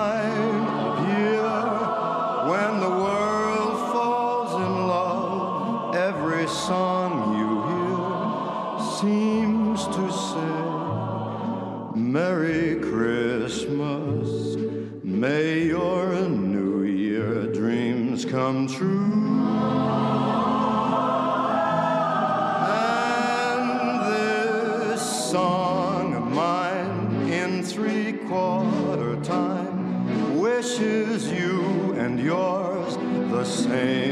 come 18.51 18.67
true. 18.67 19.47
And 23.47 24.01
this 24.11 25.01
song 25.31 26.15
of 26.15 26.27
mine 26.33 27.31
in 27.31 27.63
three 27.63 28.11
quarter 28.27 29.15
time 29.21 30.37
wishes 30.37 31.31
you 31.31 31.93
and 31.93 32.19
yours 32.19 32.97
the 33.31 33.45
same. 33.45 34.10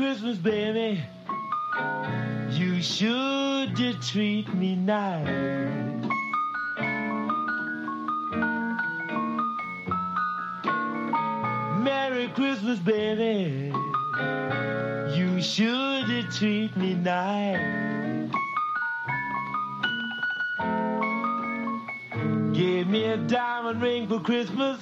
Christmas, 0.00 0.38
baby. 0.38 1.04
You 2.52 2.80
should 2.80 3.76
treat 4.00 4.48
me 4.54 4.74
nice. 4.74 5.26
Merry 11.84 12.28
Christmas, 12.28 12.78
baby. 12.78 13.74
You 15.18 15.42
should 15.42 16.30
treat 16.30 16.74
me 16.78 16.94
nice. 16.94 18.30
Give 22.54 22.88
me 22.88 23.04
a 23.04 23.18
diamond 23.18 23.82
ring 23.82 24.08
for 24.08 24.20
Christmas. 24.20 24.79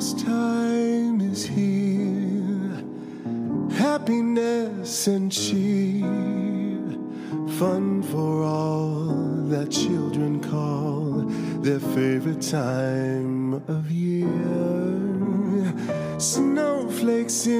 Christmas 0.00 0.22
time 0.22 1.20
is 1.20 1.44
here. 1.44 2.82
Happiness 3.76 5.06
and 5.06 5.30
cheer, 5.30 6.06
fun 7.58 8.02
for 8.04 8.42
all 8.42 9.04
that 9.50 9.70
children 9.70 10.40
call 10.40 11.26
their 11.60 11.80
favorite 11.80 12.40
time 12.40 13.52
of 13.68 13.90
year. 13.90 14.26
Snowflakes 16.16 17.46
in 17.46 17.59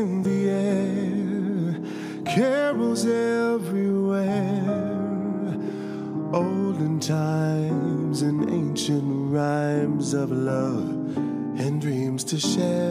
share. 12.41 12.90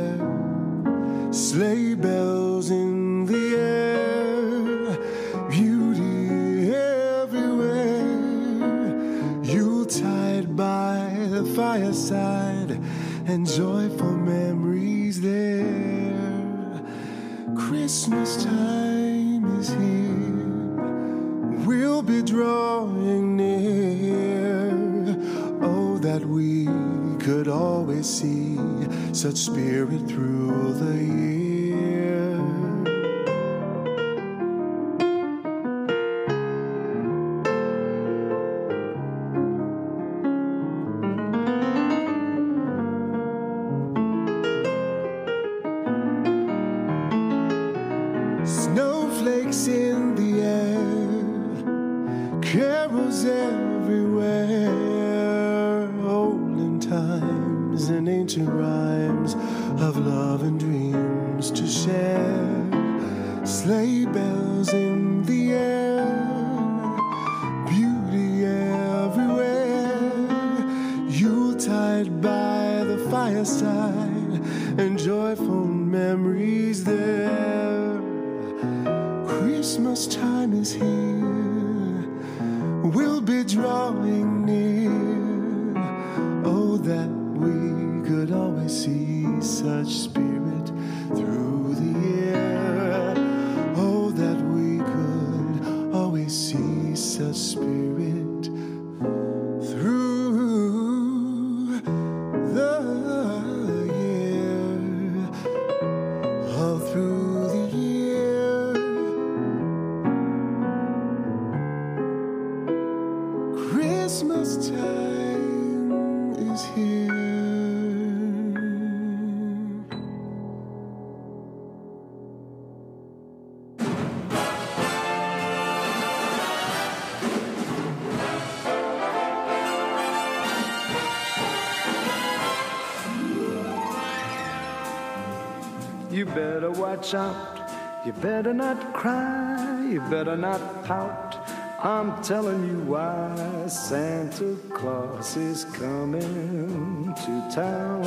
Watch 136.79 137.13
out. 137.13 137.69
You 138.05 138.13
better 138.13 138.53
not 138.53 138.93
cry. 138.93 139.85
You 139.91 139.99
better 140.09 140.37
not 140.37 140.85
pout. 140.85 141.35
I'm 141.83 142.21
telling 142.23 142.67
you 142.67 142.79
why 142.79 143.67
Santa 143.67 144.55
Claus 144.73 145.35
is 145.35 145.65
coming 145.65 147.13
to 147.13 147.51
town. 147.51 148.03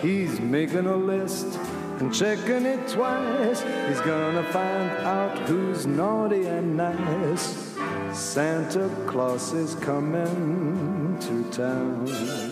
He's 0.00 0.40
making 0.40 0.86
a 0.86 0.96
list 0.96 1.46
and 1.98 2.14
checking 2.14 2.66
it 2.66 2.88
twice. 2.88 3.62
He's 3.88 4.00
gonna 4.00 4.44
find 4.52 4.90
out 5.04 5.38
who's 5.48 5.86
naughty 5.86 6.46
and 6.46 6.76
nice. 6.76 7.76
Santa 8.12 8.88
Claus 9.06 9.52
is 9.52 9.74
coming 9.76 11.18
to 11.20 11.44
town. 11.50 12.51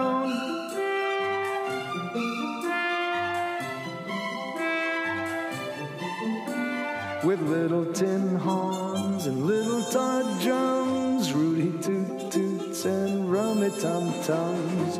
With 7.23 7.39
little 7.41 7.85
tin 7.93 8.35
horns 8.35 9.27
and 9.27 9.45
little 9.45 9.83
toy 9.83 10.23
drums, 10.41 11.33
Rudy 11.33 11.71
toot 11.79 12.31
toots 12.31 12.85
and 12.85 13.31
rummy 13.31 13.69
tum 13.79 14.11
tums. 14.23 14.99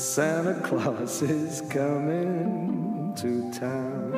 Santa 0.00 0.60
Claus 0.60 1.22
is 1.22 1.62
coming 1.62 3.12
to 3.16 3.50
town. 3.50 4.12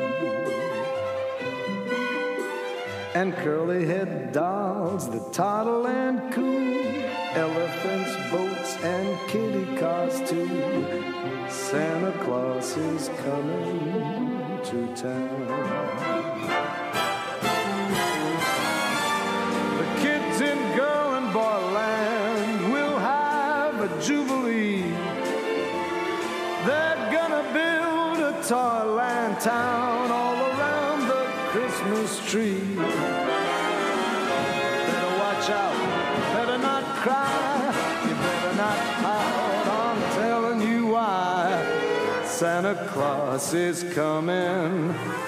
And 3.14 3.34
curly 3.36 3.86
head 3.86 4.32
dolls 4.32 5.08
that 5.08 5.32
toddle 5.32 5.86
and 5.86 6.30
coo, 6.32 7.02
elephants, 7.32 8.30
boats, 8.30 8.76
and 8.84 9.28
kitty 9.28 9.76
cars 9.76 10.20
too. 10.28 10.46
Santa 11.48 12.12
Claus 12.24 12.76
is 12.76 13.08
coming 13.24 14.60
to 14.64 14.94
town. 14.94 15.97
Claus 43.38 43.54
is 43.54 43.84
coming 43.94 45.27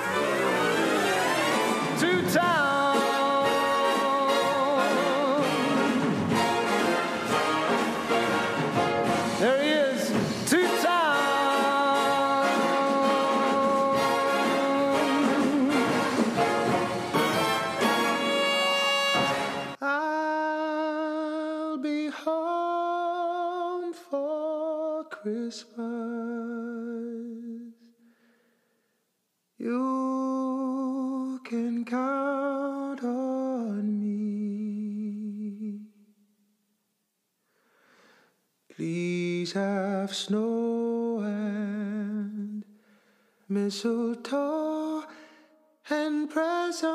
Please 39.50 39.58
have 39.58 40.14
snow 40.14 41.18
and 41.24 42.64
mistletoe 43.48 45.02
and 45.88 46.30
presents 46.30 46.92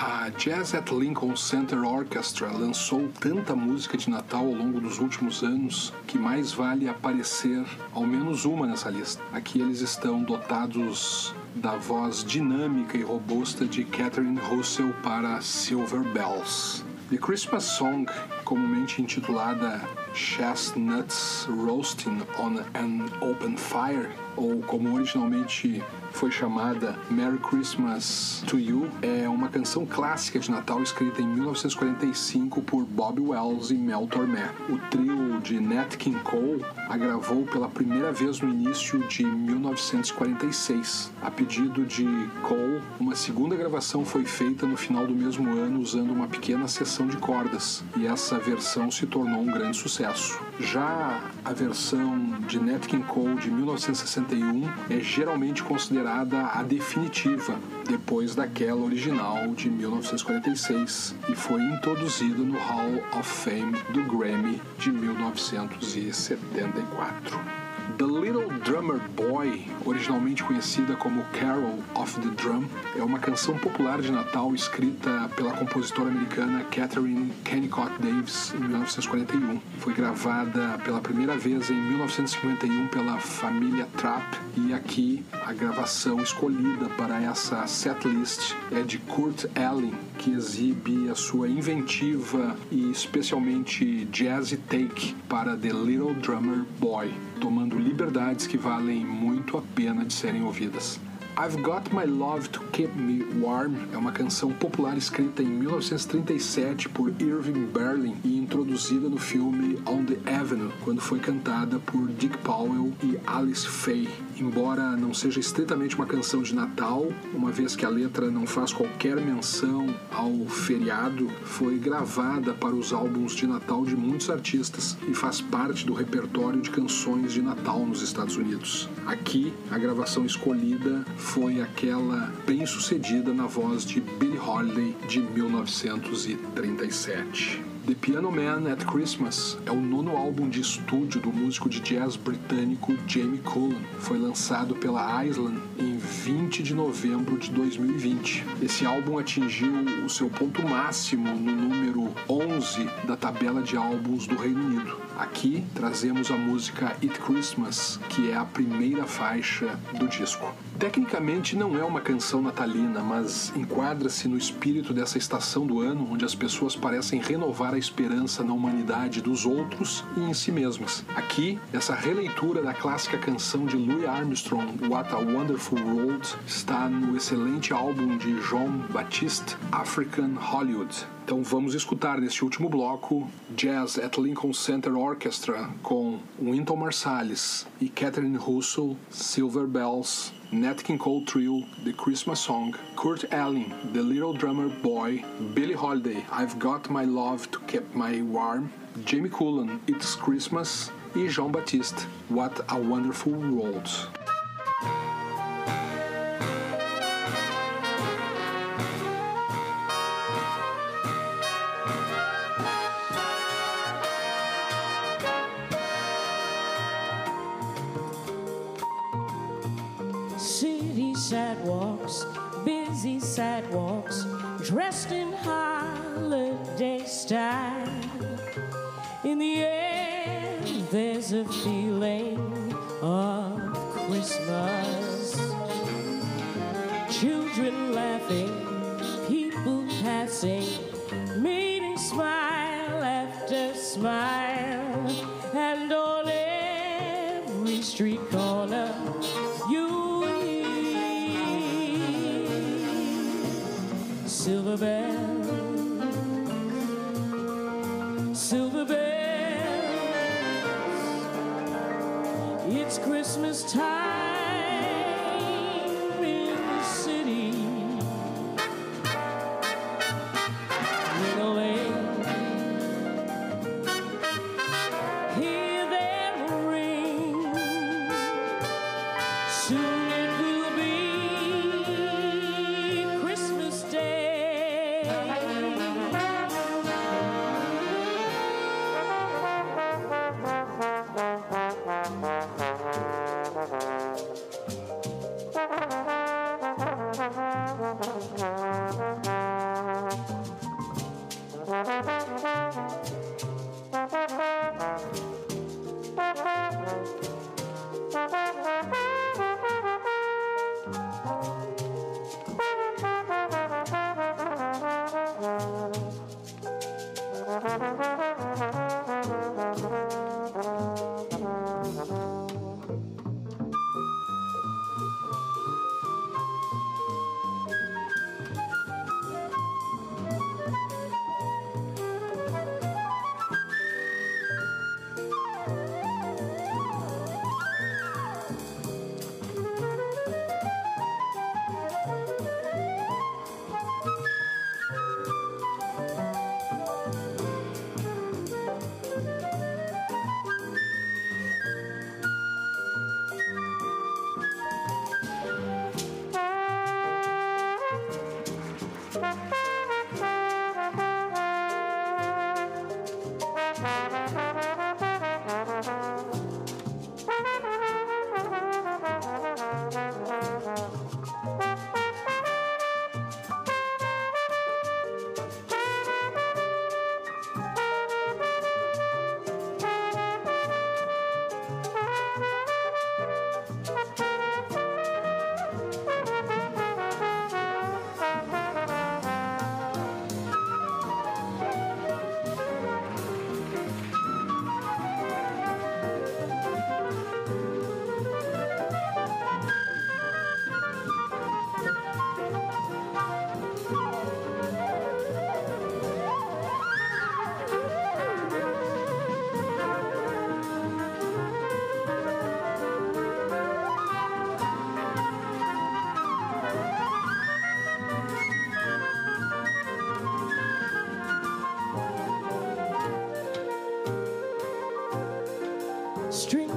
A 0.05 0.30
Jazz 0.31 0.73
at 0.73 0.91
Lincoln 0.91 1.38
Center 1.38 1.81
Orchestra 1.85 2.51
lançou 2.51 3.07
tanta 3.21 3.55
música 3.55 3.97
de 3.97 4.09
Natal 4.09 4.45
ao 4.45 4.51
longo 4.51 4.81
dos 4.81 4.99
últimos 4.99 5.43
anos 5.43 5.93
que 6.05 6.17
mais 6.17 6.51
vale 6.51 6.89
aparecer 6.89 7.63
ao 7.93 8.05
menos 8.05 8.43
uma 8.43 8.67
nessa 8.67 8.89
lista. 8.89 9.23
Aqui 9.31 9.61
eles 9.61 9.80
estão 9.80 10.21
dotados 10.21 11.34
da 11.55 11.77
voz 11.77 12.21
dinâmica 12.21 12.97
e 12.97 13.01
robusta 13.01 13.65
de 13.65 13.85
Catherine 13.85 14.38
Russell 14.49 14.93
para 15.01 15.39
Silver 15.39 16.03
Bells. 16.11 16.84
The 17.09 17.17
Christmas 17.17 17.63
Song, 17.63 18.05
comumente 18.43 19.01
intitulada 19.01 19.88
Chestnuts 20.13 21.47
Roasting 21.47 22.21
on 22.39 22.57
an 22.73 23.05
Open 23.21 23.55
Fire, 23.55 24.09
ou 24.35 24.59
como 24.63 24.95
originalmente 24.95 25.81
foi 26.14 26.31
chamada 26.31 26.98
Merry 27.10 27.40
Christmas 27.40 28.44
to 28.48 28.57
You, 28.57 28.90
é 29.02 29.27
uma 29.27 29.49
canção 29.49 29.85
clássica 29.85 30.40
de 30.40 30.49
Natal 30.49 30.81
escrita 30.81 31.22
em 31.22 31.27
1945 31.27 32.61
por 32.61 32.85
Bob 32.85 33.19
Wells 33.19 33.72
e 33.72 33.76
Mel 33.76 34.07
Tormé. 34.07 34.49
O 34.69 34.77
trio 34.90 35.41
de 35.41 35.60
Nat 35.60 35.98
King 35.98 36.19
Cole 36.19 36.64
a 36.88 36.95
gravou 36.95 37.44
pela 37.45 37.68
primeira 37.68 38.11
vez 38.11 38.40
no 38.40 38.49
início 38.49 38.99
de 39.07 39.26
1946. 39.26 41.11
A 41.22 41.31
pedido 41.31 41.85
de 41.85 42.06
Cole, 42.44 42.81
uma 42.99 43.15
segunda 43.15 43.56
gravação 43.56 44.06
foi 44.06 44.26
feita 44.26 44.68
no 44.68 44.77
final 44.77 45.07
do 45.07 45.15
mesmo 45.15 45.49
ano 45.52 45.80
usando 45.80 46.11
uma 46.11 46.27
pequena 46.27 46.68
seção 46.68 47.07
de 47.07 47.18
cordas, 47.18 47.84
e 47.98 48.06
essa 48.06 48.38
versão 48.38 48.91
se 48.91 49.07
tornou 49.07 49.41
um 49.41 49.52
grande 49.52 49.77
sucesso. 49.77 50.40
Já 50.60 51.19
a 51.44 51.52
versão 51.53 52.32
de 52.47 52.59
Nat 52.59 52.87
King 52.87 53.03
Cole 53.03 53.35
de 53.35 53.49
1961 53.49 54.69
é 54.89 54.99
geralmente 54.99 55.63
considerada 55.63 56.47
a 56.47 56.61
definitiva, 56.63 57.57
depois 57.87 58.35
daquela 58.35 58.81
original 58.81 59.47
de 59.55 59.69
1946, 59.69 61.15
e 61.29 61.35
foi 61.35 61.61
introduzida 61.61 62.43
no 62.43 62.57
Hall 62.57 63.01
of 63.17 63.29
Fame 63.29 63.81
do 63.93 64.03
Grammy 64.03 64.61
de 64.77 64.91
1974. 64.91 67.62
The 67.97 68.05
Little 68.05 68.49
Drummer 68.64 68.99
Boy, 69.15 69.68
originalmente 69.85 70.43
conhecida 70.43 70.95
como 70.95 71.23
Carol 71.34 71.80
of 71.95 72.19
the 72.19 72.30
Drum, 72.41 72.65
é 72.97 73.03
uma 73.03 73.19
canção 73.19 73.57
popular 73.57 74.01
de 74.01 74.11
Natal 74.11 74.53
escrita 74.55 75.30
pela 75.35 75.51
compositora 75.51 76.10
americana 76.10 76.64
Catherine 76.72 77.31
Kennicott 77.43 77.91
Davis 77.99 78.53
em 78.55 78.60
1941. 78.60 79.60
Foi 79.80 79.93
gravada 79.93 80.80
pela 80.84 81.01
primeira 81.01 81.38
vez 81.38 81.69
em 81.69 81.76
1951 81.76 82.88
pela 82.88 83.19
família 83.19 83.88
Trapp 83.97 84.39
e 84.57 84.73
aqui 84.73 85.23
a 85.45 85.53
gravação 85.53 86.22
escolhida 86.22 86.88
para 86.97 87.22
essa 87.22 87.68
setlist 87.68 88.55
é 88.72 88.81
de 88.81 88.97
Kurt 88.97 89.45
Elling, 89.55 89.95
que 90.18 90.31
exibe 90.31 91.10
a 91.10 91.15
sua 91.15 91.47
inventiva 91.47 92.55
e 92.72 92.89
especialmente 92.89 94.05
jazzy 94.11 94.57
take 94.57 95.15
para 95.27 95.55
The 95.55 95.72
Little 95.73 96.14
Drummer 96.15 96.64
Boy, 96.80 97.14
tomando 97.39 97.72
liberdades 97.77 98.47
que 98.47 98.57
valem 98.57 99.05
muito 99.05 99.57
a 99.57 99.61
pena 99.75 100.05
de 100.05 100.13
serem 100.13 100.43
ouvidas. 100.43 100.99
I've 101.35 101.59
Got 101.63 101.91
My 101.91 102.05
Love 102.05 102.49
to 102.49 102.59
Keep 102.71 102.95
Me 102.95 103.23
Warm 103.41 103.73
é 103.91 103.97
uma 103.97 104.11
canção 104.11 104.51
popular 104.53 104.95
escrita 104.95 105.41
em 105.41 105.47
1937 105.47 106.89
por 106.89 107.09
Irving 107.19 107.65
Berlin 107.73 108.15
e 108.23 108.37
introduzida 108.37 109.09
no 109.09 109.17
filme 109.17 109.79
On 109.87 110.05
the 110.05 110.17
Avenue, 110.31 110.71
quando 110.83 111.01
foi 111.01 111.17
cantada 111.19 111.79
por 111.79 112.07
Dick 112.09 112.37
Powell 112.37 112.93
e 113.01 113.17
Alice 113.25 113.67
Faye. 113.67 114.09
Embora 114.39 114.95
não 114.95 115.14
seja 115.14 115.39
estritamente 115.39 115.95
uma 115.95 116.05
canção 116.05 116.41
de 116.41 116.55
Natal, 116.55 117.07
uma 117.34 117.51
vez 117.51 117.76
que 117.76 117.85
a 117.85 117.89
letra 117.89 118.31
não 118.31 118.47
faz 118.47 118.73
qualquer 118.73 119.18
menção 119.18 119.93
ao 120.11 120.45
feriado, 120.47 121.30
foi 121.43 121.77
gravada 121.77 122.53
para 122.53 122.76
os 122.76 122.93
álbuns 122.93 123.35
de 123.35 123.45
Natal 123.45 123.85
de 123.85 123.95
muitos 123.95 124.30
artistas 124.30 124.97
e 125.07 125.14
faz 125.14 125.41
parte 125.41 125.85
do 125.85 125.93
repertório 125.93 126.61
de 126.61 126.72
canções 126.72 127.34
de 127.34 127.41
Natal 127.41 127.85
nos 127.85 128.01
Estados 128.01 128.35
Unidos. 128.35 128.89
Aqui, 129.05 129.53
a 129.69 129.77
gravação 129.77 130.26
escolhida 130.26 131.05
foi 131.18 131.61
aquela 131.61 132.34
bem 132.45 132.65
sucedida 132.65 133.34
na 133.34 133.45
voz 133.45 133.85
de 133.85 134.01
Billie 134.01 134.39
Holiday 134.39 134.95
de 135.07 135.19
1937. 135.19 137.72
The 137.85 137.95
Piano 137.95 138.31
Man 138.31 138.72
at 138.72 138.85
Christmas 138.85 139.57
é 139.65 139.72
o 139.72 139.76
nono 139.76 140.15
álbum 140.15 140.47
de 140.47 140.61
estúdio 140.61 141.19
do 141.19 141.34
músico 141.34 141.68
de 141.68 141.81
jazz 141.81 142.15
britânico 142.15 142.95
Jamie 143.05 143.39
Cullum. 143.39 143.81
Foi 143.99 144.18
lançado 144.18 144.73
pela 144.73 145.26
Island 145.26 145.61
em 145.77 145.97
20 145.97 146.64
de 146.64 146.73
novembro 146.73 147.38
de 147.38 147.51
2020. 147.51 148.45
Esse 148.61 148.85
álbum 148.85 149.18
atingiu 149.18 149.73
o 150.05 150.10
seu 150.10 150.30
ponto 150.30 150.65
máximo 150.65 151.35
no 151.35 151.51
número 151.51 152.10
11 152.30 152.88
da 153.05 153.18
tabela 153.18 153.61
de 153.61 153.76
álbuns 153.76 154.27
do 154.27 154.38
Reino 154.38 154.64
Unido. 154.64 155.03
Aqui 155.18 155.64
trazemos 155.76 156.31
a 156.31 156.38
música 156.38 156.95
It 157.03 157.19
Christmas, 157.19 157.99
que 158.10 158.31
é 158.31 158.35
a 158.35 158.45
primeira 158.45 159.05
faixa 159.05 159.77
do 159.99 160.07
disco. 160.07 160.51
Tecnicamente 160.80 161.55
não 161.55 161.77
é 161.77 161.84
uma 161.84 162.01
canção 162.01 162.41
natalina, 162.41 163.01
mas 163.01 163.53
enquadra-se 163.55 164.27
no 164.27 164.38
espírito 164.38 164.91
dessa 164.91 165.18
estação 165.18 165.68
do 165.68 165.81
ano, 165.81 166.10
onde 166.11 166.26
as 166.26 166.34
pessoas 166.34 166.76
parecem 166.76 167.22
renovar 167.22 167.72
a 167.73 167.77
esperança 167.77 168.43
na 168.43 168.53
humanidade 168.53 169.21
dos 169.21 169.45
outros 169.45 170.03
e 170.15 170.21
em 170.21 170.33
si 170.33 170.51
mesmas. 170.51 171.03
Aqui, 171.15 171.59
essa 171.71 171.95
releitura 171.95 172.61
da 172.61 172.73
clássica 172.73 173.17
canção 173.17 173.65
de 173.65 173.75
Louis 173.75 174.05
Armstrong, 174.05 174.87
What 174.87 175.13
a 175.13 175.17
Wonderful 175.17 175.79
World, 175.79 176.27
está 176.45 176.87
no 176.87 177.17
excelente 177.17 177.73
álbum 177.73 178.17
de 178.17 178.41
Jean 178.41 178.87
Baptiste, 178.91 179.57
African 179.71 180.35
Hollywood. 180.35 181.05
Então 181.25 181.41
vamos 181.41 181.73
escutar 181.73 182.19
neste 182.19 182.43
último 182.43 182.67
bloco 182.67 183.29
Jazz 183.55 183.97
at 183.97 184.17
Lincoln 184.17 184.53
Center 184.53 184.93
Orchestra 184.93 185.69
com 185.81 186.19
Wynton 186.41 186.75
Marsalis 186.75 187.65
e 187.79 187.87
Catherine 187.87 188.37
Russell, 188.37 188.97
Silver 189.09 189.65
Bells, 189.65 190.33
Nat 190.53 190.84
King 190.84 190.99
Cole 190.99 191.25
Trio, 191.25 191.63
The 191.84 191.93
Christmas 191.93 192.39
Song, 192.39 192.75
Kurt 192.95 193.25
Elling, 193.34 193.73
The 193.91 194.03
Little 194.03 194.34
Drummer 194.34 194.69
Boy, 194.69 195.25
Billie 195.55 195.73
Holiday, 195.73 196.23
I've 196.31 196.59
Got 196.59 196.91
My 196.91 197.05
Love 197.05 197.49
to 197.49 197.59
Keep 197.61 197.95
My 197.95 198.21
Warm, 198.21 198.71
Jamie 199.03 199.30
Cullum, 199.30 199.81
It's 199.88 200.13
Christmas 200.13 200.91
e 201.15 201.27
Jon 201.27 201.51
Batiste, 201.51 202.01
What 202.30 202.63
a 202.69 202.80
Wonderful 202.80 203.34
World. 203.34 203.89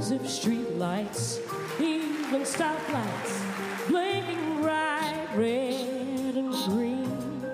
Of 0.09 0.31
street 0.31 0.77
lights, 0.77 1.41
even 1.81 2.43
stoplights, 2.43 3.89
blinking 3.89 4.62
bright 4.62 5.27
red 5.35 6.37
and 6.37 6.53
green 6.53 7.45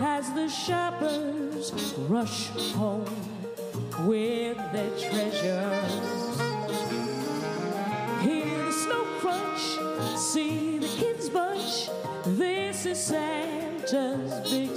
as 0.00 0.32
the 0.32 0.48
shoppers 0.48 1.74
rush 2.08 2.46
home 2.72 3.04
with 4.06 4.56
their 4.72 4.90
treasures. 4.98 6.40
Hear 8.22 8.64
the 8.64 8.72
snow 8.72 9.04
crunch, 9.18 10.18
see 10.18 10.78
the 10.78 10.88
kids 10.96 11.28
bunch. 11.28 11.90
This 12.24 12.86
is 12.86 12.98
Santa's 12.98 14.50
big 14.50 14.69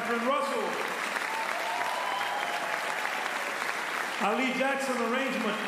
Catherine 0.00 0.26
Russell. 0.26 0.62
Ali 4.22 4.52
Jackson 4.58 4.96
arrangement. 5.02 5.58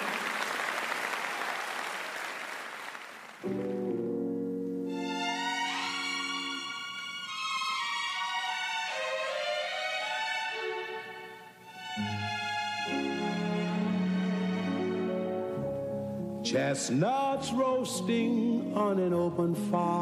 Chestnuts 16.43 17.53
roasting 17.53 18.73
on 18.75 18.99
an 18.99 19.13
open 19.13 19.55
fire. 19.71 20.02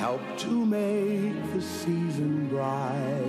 help 0.00 0.24
to 0.38 0.64
make 0.64 1.52
the 1.52 1.60
season 1.60 2.48
bright. 2.48 3.20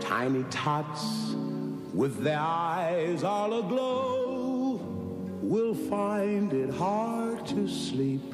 Tiny 0.00 0.44
tots 0.44 1.34
with 1.92 2.22
their 2.24 2.40
eyes 2.40 3.22
all 3.22 3.52
aglow 3.58 4.80
will 5.42 5.74
find 5.74 6.54
it 6.54 6.70
hard 6.70 7.46
to 7.46 7.68
sleep 7.68 8.32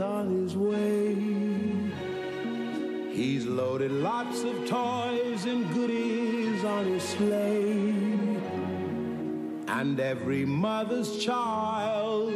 on 0.00 0.24
his 0.42 0.56
way. 0.56 1.14
He's 3.12 3.46
loaded 3.46 3.92
lots 3.92 4.42
of 4.42 4.66
toys 4.66 5.44
and 5.44 5.72
goodies 5.72 6.37
on 6.68 6.84
his 6.84 7.02
sleigh. 7.02 7.94
And 9.68 9.98
every 9.98 10.44
mother's 10.44 11.18
child 11.18 12.32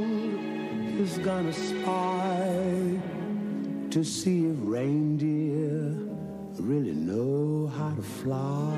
is 0.98 1.18
gonna 1.18 1.52
spy 1.52 2.98
to 3.90 4.02
see 4.02 4.46
if 4.46 4.56
reindeer 4.60 5.96
really 6.58 6.94
know 6.94 7.66
how 7.76 7.90
to 7.90 8.02
fly. 8.02 8.76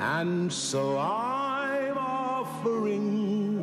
And 0.00 0.52
so 0.52 0.98
I'm 0.98 1.96
offering 1.98 3.62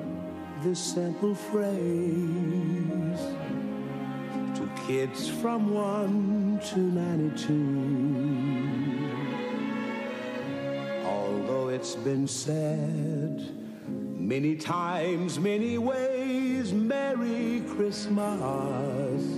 this 0.61 0.79
simple 0.79 1.33
phrase 1.33 3.21
to 4.57 4.69
kids 4.87 5.29
from 5.29 5.73
1 5.73 6.59
to 6.69 6.79
92. 6.79 8.46
It's 11.77 11.95
been 11.95 12.27
said 12.27 13.51
many 13.87 14.55
times, 14.55 15.37
many 15.37 15.77
ways, 15.77 16.73
Merry 16.73 17.61
Christmas 17.75 19.36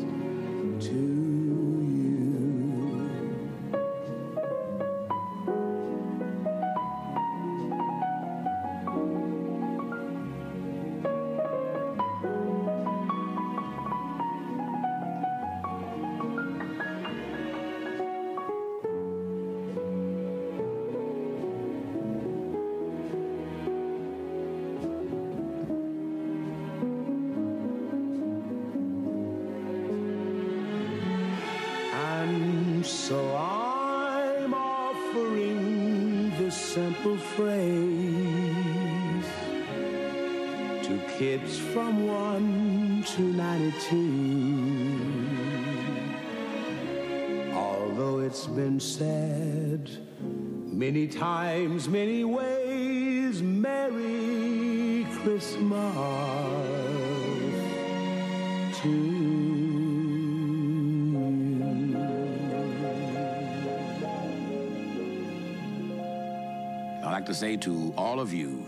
say 67.40 67.56
to 67.56 67.94
all 67.96 68.20
of 68.20 68.34
you 68.34 68.66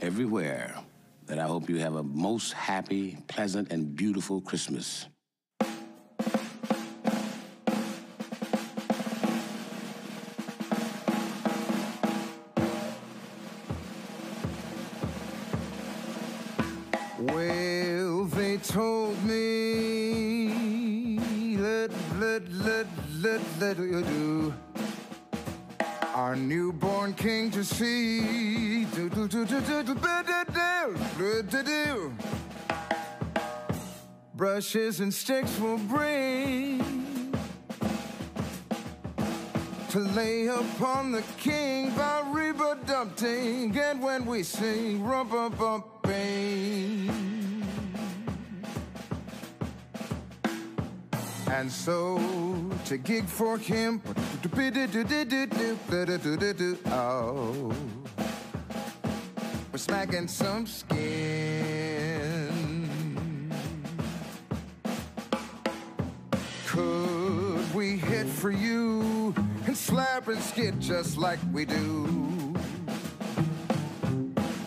everywhere 0.00 0.74
that 1.26 1.38
I 1.38 1.42
hope 1.42 1.68
you 1.68 1.76
have 1.80 1.96
a 1.96 2.02
most 2.02 2.54
happy, 2.54 3.18
pleasant, 3.26 3.70
and 3.70 3.94
beautiful 3.94 4.40
Christmas. 4.40 5.08
And 34.72 35.12
sticks 35.12 35.60
will 35.60 35.76
bring 35.76 36.80
to 39.90 39.98
lay 39.98 40.46
upon 40.46 41.12
the 41.12 41.22
king 41.38 41.90
by 41.90 42.22
Reba 42.32 42.78
Dumpting, 42.86 43.78
and 43.78 44.02
when 44.02 44.24
we 44.24 44.42
sing 44.42 45.04
rum 45.04 45.28
bum 45.28 45.52
bum 45.52 45.84
bang. 46.02 47.62
And 51.50 51.70
so 51.70 52.18
to 52.86 52.96
gig 52.96 53.26
for 53.26 53.58
him, 53.58 54.00
Oh, 56.86 57.72
we're 59.70 59.78
smacking 59.78 60.26
some 60.26 60.66
skin. 60.66 61.63
Hit 68.24 68.32
for 68.32 68.50
you 68.50 69.34
and 69.66 69.76
slap 69.76 70.28
and 70.28 70.40
skid 70.40 70.80
just 70.80 71.18
like 71.18 71.38
we 71.52 71.66
do? 71.66 72.54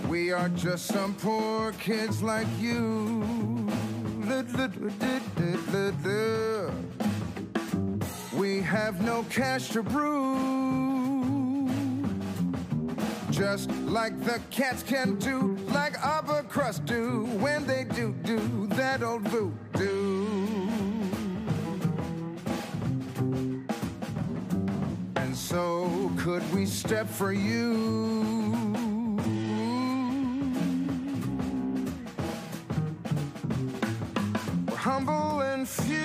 We 0.08 0.32
are 0.32 0.50
just 0.50 0.86
some 0.86 1.16
poor 1.16 1.72
kids 1.74 2.22
like 2.22 2.48
you. 2.60 3.68
We 8.34 8.62
have 8.62 9.02
no 9.02 9.26
cash 9.30 9.70
to 9.70 9.82
brew. 9.82 11.68
Just 13.32 13.72
like 13.72 14.24
the 14.24 14.40
cats 14.52 14.84
can 14.84 15.16
do, 15.16 15.58
like 15.70 15.96
upper 16.06 16.44
crust 16.44 16.86
do 16.86 17.26
when 17.40 17.66
they 17.66 17.86
do 17.86 18.14
do 18.24 18.68
that 18.68 19.02
old 19.02 19.24
voodoo. 19.24 20.17
So 25.48 26.12
could 26.18 26.44
we 26.54 26.66
step 26.66 27.08
for 27.08 27.32
you? 27.32 27.72
We're 34.68 34.76
humble 34.76 35.40
and 35.40 35.66
few. 35.66 35.96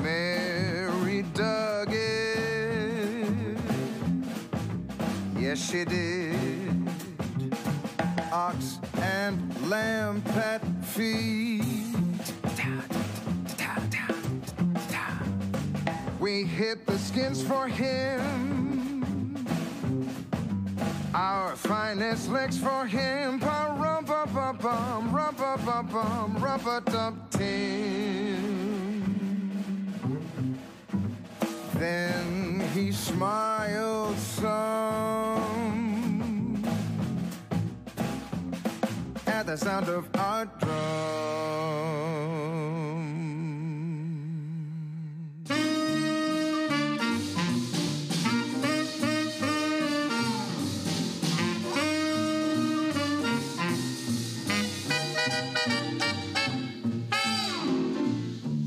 Mary 0.00 1.22
dug 1.34 1.88
it. 1.92 3.58
Yes, 5.36 5.58
she 5.58 5.84
did. 5.84 6.21
Lamb 9.72 10.20
pat 10.34 10.60
feet. 10.84 11.62
We 16.20 16.44
hit 16.44 16.86
the 16.86 16.98
skins 16.98 17.42
for 17.42 17.68
him. 17.68 18.20
Our 21.14 21.56
finest 21.56 22.28
legs 22.30 22.58
for 22.58 22.84
him. 22.84 23.40
Rum 23.40 24.04
pa 24.04 24.26
pa 24.26 24.52
bum, 24.52 25.10
rum 25.16 25.34
pa 25.34 25.56
pa 25.56 25.82
bum, 25.82 26.36
rum 26.44 26.60
pa 26.60 26.80
dum 26.80 27.22
tim. 27.30 28.42
Then 31.78 32.60
he 32.74 32.92
smiled 32.92 34.18
some 34.18 35.31
the 39.52 39.58
sound 39.58 39.86
of 39.86 40.08
our 40.16 40.46
drum. 40.46 40.72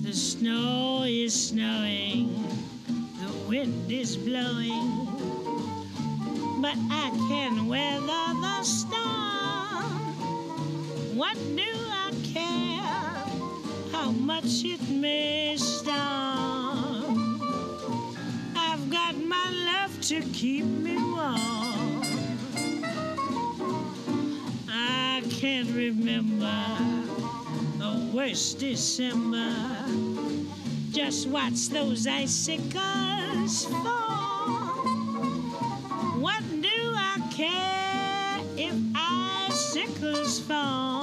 The 0.03 0.13
snow 0.13 1.03
is 1.07 1.47
snowing, 1.47 2.29
the 3.19 3.33
wind 3.49 3.91
is 3.91 4.15
blowing, 4.15 5.07
but 6.61 6.77
I 6.91 7.09
can 7.27 7.65
weather 7.67 8.05
the 8.05 8.61
storm. 8.61 9.24
What 11.15 11.37
do 11.55 11.63
I 11.63 12.11
care 12.33 12.81
how 13.93 14.11
much 14.11 14.65
it 14.65 14.81
may 14.89 15.55
storm? 15.55 15.95
I've 18.53 18.89
got 18.91 19.15
my 19.15 19.49
love 19.65 20.01
to 20.09 20.19
keep 20.33 20.65
me 20.65 20.97
warm. 20.97 22.03
I 24.67 25.23
can't 25.29 25.69
remember 25.69 26.53
the 27.77 28.11
worst 28.13 28.59
December. 28.59 29.53
Just 30.91 31.29
watch 31.29 31.69
those 31.69 32.07
icicles 32.07 33.67
fall. 33.67 34.83
What 36.19 36.43
do 36.61 36.77
I 36.93 37.25
care 37.31 38.41
if 38.57 38.75
icicles 38.93 40.41
fall? 40.41 40.94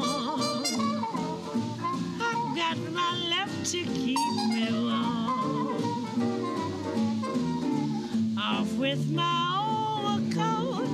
With 8.92 9.10
my 9.10 10.04
overcoat, 10.04 10.86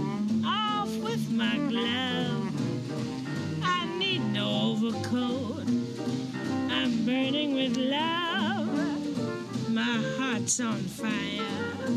off 0.47 0.89
with 0.99 1.33
my 1.33 1.57
glove. 1.69 2.53
I 3.61 3.87
need 3.99 4.23
no 4.33 4.71
overcoat. 4.71 5.67
I'm 6.71 7.05
burning 7.05 7.57
with 7.57 7.77
love. 7.77 8.69
My 9.71 9.97
heart's 10.17 10.61
on 10.61 10.79
fire. 10.79 11.91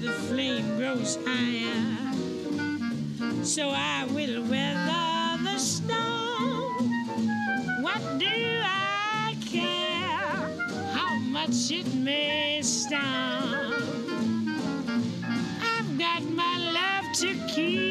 The 0.00 0.12
flame 0.28 0.78
grows 0.78 1.18
higher. 1.26 2.14
So 3.44 3.68
I 3.68 4.06
will 4.06 4.40
weather 4.44 5.42
the 5.44 5.58
storm. 5.58 6.88
What 7.82 8.00
do 8.18 8.62
I 8.64 9.36
care 9.44 10.48
how 10.96 11.18
much 11.18 11.70
it 11.70 11.94
may 11.96 12.62
storm? 12.62 13.71
Love 17.24 17.81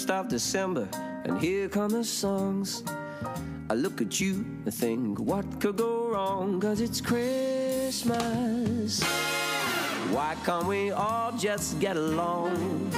First 0.00 0.10
of 0.12 0.28
December, 0.28 0.88
and 1.24 1.38
here 1.38 1.68
come 1.68 1.90
the 1.90 2.02
songs. 2.02 2.82
I 3.68 3.74
look 3.74 4.00
at 4.00 4.18
you 4.18 4.46
and 4.64 4.72
think, 4.72 5.20
what 5.20 5.44
could 5.60 5.76
go 5.76 6.08
wrong? 6.08 6.58
Cause 6.58 6.80
it's 6.80 7.02
Christmas. 7.02 9.02
Why 10.10 10.36
can't 10.46 10.64
we 10.64 10.90
all 10.90 11.32
just 11.32 11.78
get 11.80 11.98
along? 11.98 12.90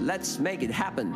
Let's 0.00 0.38
make 0.38 0.62
it 0.62 0.70
happen. 0.70 1.14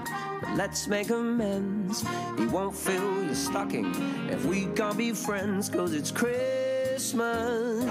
Let's 0.57 0.86
make 0.86 1.09
amends. 1.09 2.05
He 2.36 2.47
won't 2.49 2.77
fill 2.77 3.24
your 3.24 3.35
stocking 3.35 3.95
if 4.28 4.45
we 4.45 4.66
can't 4.77 4.99
be 4.99 5.12
friends, 5.12 5.70
cause 5.70 5.95
it's 5.95 6.11
Christmas. 6.11 7.86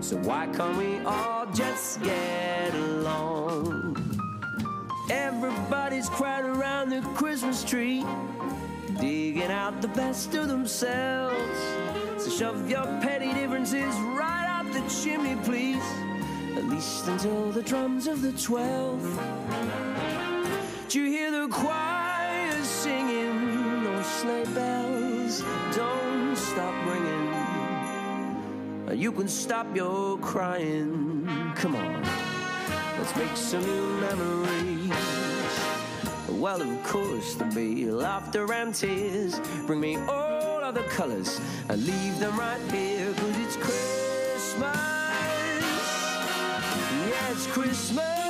So 0.00 0.16
why 0.24 0.46
can't 0.46 0.78
we 0.78 1.04
all 1.04 1.44
just 1.52 2.02
get 2.02 2.43
Everybody's 6.04 6.20
crowded 6.20 6.50
around 6.60 6.90
the 6.90 7.00
Christmas 7.14 7.64
tree, 7.64 8.04
digging 9.00 9.50
out 9.50 9.80
the 9.80 9.88
best 9.88 10.34
of 10.34 10.48
themselves. 10.48 11.58
So 12.18 12.28
shove 12.30 12.68
your 12.68 12.84
petty 13.00 13.32
differences 13.32 13.94
right 14.12 14.44
out 14.46 14.70
the 14.72 14.82
chimney, 15.02 15.36
please. 15.44 15.82
At 16.56 16.64
least 16.68 17.08
until 17.08 17.50
the 17.52 17.62
drums 17.62 18.06
of 18.06 18.20
the 18.20 18.32
twelve. 18.32 19.00
Do 20.88 21.00
you 21.00 21.10
hear 21.10 21.30
the 21.30 21.48
choir 21.48 22.62
singing? 22.62 23.84
Those 23.84 24.06
sleigh 24.06 24.44
bells 24.54 25.42
don't 25.74 26.36
stop 26.36 26.74
ringing. 26.86 27.32
You 29.00 29.10
can 29.10 29.28
stop 29.28 29.74
your 29.74 30.18
crying. 30.18 31.26
Come 31.56 31.76
on. 31.76 32.02
Let's 32.98 33.16
make 33.16 33.36
some 33.36 33.64
new 33.64 34.00
memories. 34.00 34.73
Well, 36.44 36.60
of 36.60 36.82
course, 36.82 37.36
there'll 37.36 37.54
be 37.54 37.86
laughter 37.86 38.52
and 38.52 38.74
tears. 38.74 39.40
Bring 39.66 39.80
me 39.80 39.96
all 39.96 40.62
of 40.62 40.74
the 40.74 40.82
colors 40.82 41.40
and 41.70 41.82
leave 41.86 42.18
them 42.18 42.38
right 42.38 42.60
here, 42.70 43.14
cause 43.14 43.38
it's 43.38 43.56
Christmas. 43.56 44.76
Yeah, 47.08 47.30
it's 47.30 47.46
Christmas. 47.46 48.23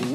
So 0.00 0.06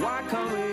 why 0.00 0.22
can't 0.30 0.52
we 0.52 0.63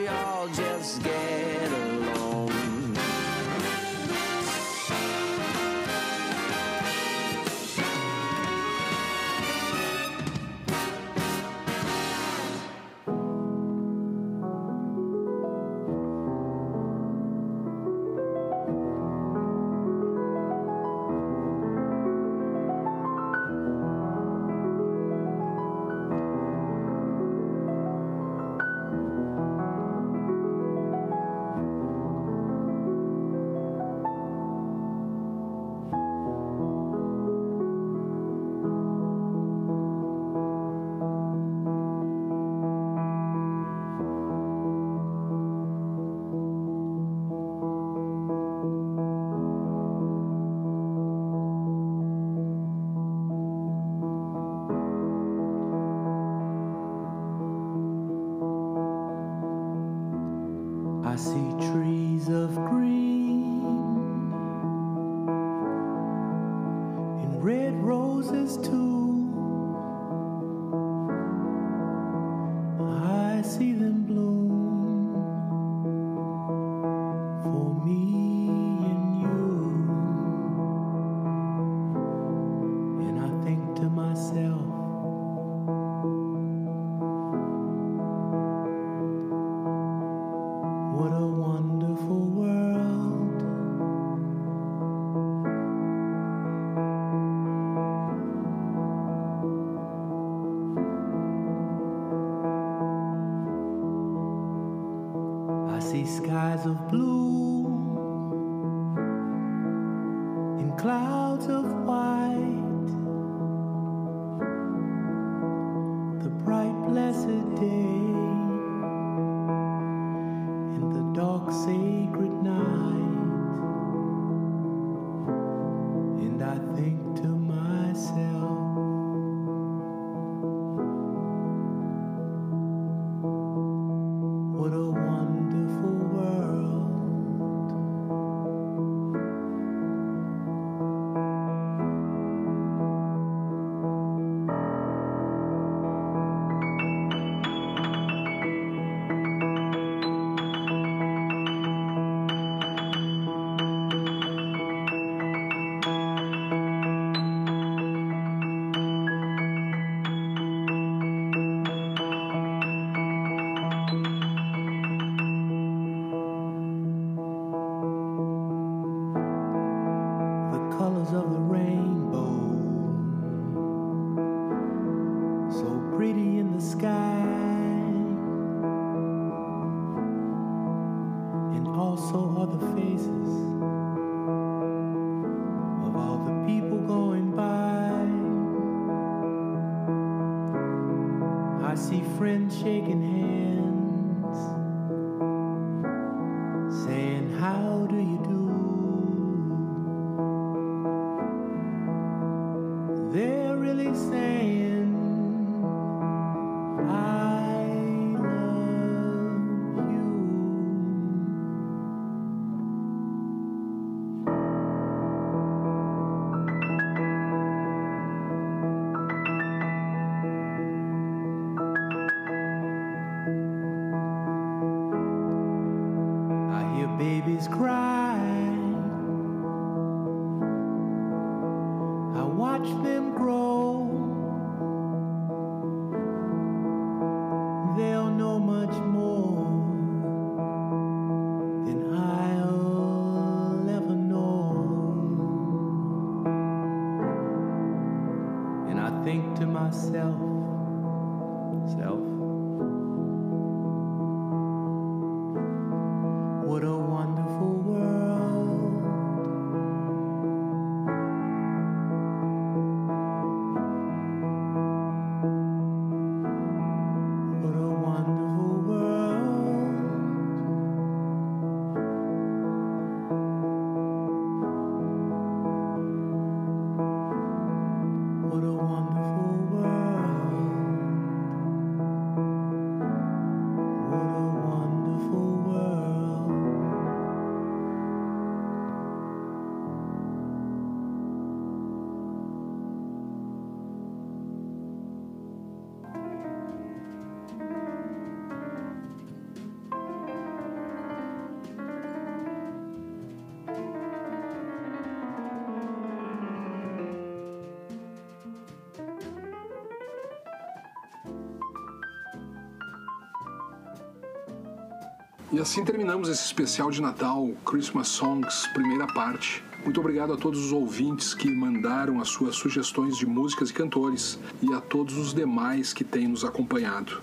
assim 315.41 315.65
terminamos 315.65 316.07
esse 316.07 316.23
especial 316.23 316.69
de 316.69 316.79
Natal, 316.79 317.31
Christmas 317.43 317.87
Songs, 317.87 318.47
primeira 318.53 318.85
parte. 318.85 319.43
Muito 319.63 319.79
obrigado 319.79 320.13
a 320.13 320.17
todos 320.17 320.45
os 320.45 320.51
ouvintes 320.51 321.15
que 321.15 321.33
mandaram 321.33 321.99
as 321.99 322.09
suas 322.09 322.35
sugestões 322.35 322.95
de 322.95 323.07
músicas 323.07 323.49
e 323.49 323.53
cantores 323.53 324.19
e 324.39 324.53
a 324.53 324.61
todos 324.61 324.95
os 324.97 325.15
demais 325.15 325.73
que 325.73 325.83
têm 325.83 326.07
nos 326.07 326.23
acompanhado. 326.23 327.01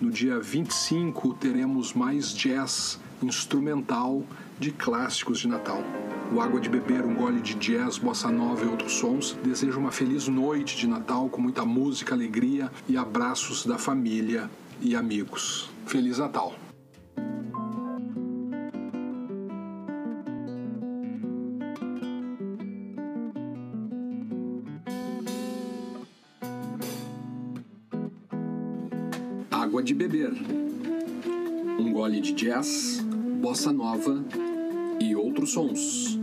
No 0.00 0.10
dia 0.10 0.40
25 0.40 1.34
teremos 1.34 1.92
mais 1.92 2.34
jazz 2.34 2.98
instrumental 3.22 4.24
de 4.58 4.72
clássicos 4.72 5.38
de 5.38 5.46
Natal. 5.46 5.80
O 6.34 6.40
Água 6.40 6.60
de 6.60 6.68
Beber, 6.68 7.06
um 7.06 7.14
gole 7.14 7.40
de 7.40 7.54
jazz, 7.54 7.98
bossa 7.98 8.32
nova 8.32 8.64
e 8.64 8.68
outros 8.68 8.94
sons. 8.94 9.38
Desejo 9.44 9.78
uma 9.78 9.92
feliz 9.92 10.26
noite 10.26 10.76
de 10.76 10.88
Natal 10.88 11.28
com 11.28 11.40
muita 11.40 11.64
música, 11.64 12.16
alegria 12.16 12.70
e 12.88 12.96
abraços 12.96 13.64
da 13.64 13.78
família 13.78 14.50
e 14.80 14.96
amigos. 14.96 15.70
Feliz 15.86 16.18
Natal! 16.18 16.45
Jazz, 32.46 33.00
bossa 33.40 33.72
nova 33.72 34.24
e 35.00 35.16
outros 35.16 35.50
sons. 35.50 36.15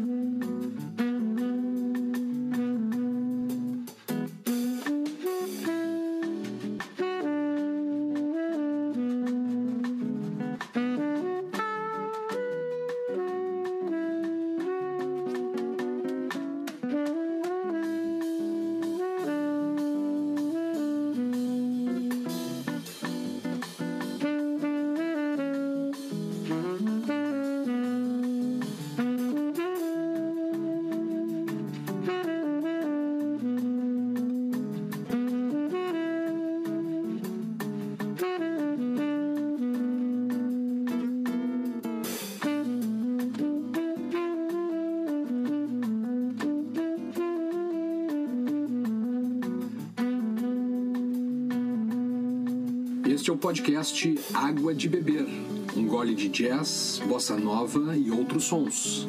Podcast 53.44 54.18
Água 54.34 54.74
de 54.74 54.88
Beber, 54.88 55.28
um 55.76 55.86
gole 55.86 56.16
de 56.16 56.30
jazz, 56.30 57.02
bossa 57.06 57.36
nova 57.36 57.94
e 57.98 58.10
outros 58.10 58.46
sons. 58.46 59.06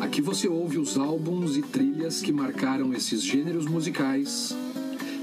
Aqui 0.00 0.20
você 0.20 0.48
ouve 0.48 0.76
os 0.76 0.98
álbuns 0.98 1.56
e 1.56 1.62
trilhas 1.62 2.20
que 2.20 2.32
marcaram 2.32 2.92
esses 2.92 3.22
gêneros 3.22 3.64
musicais 3.64 4.56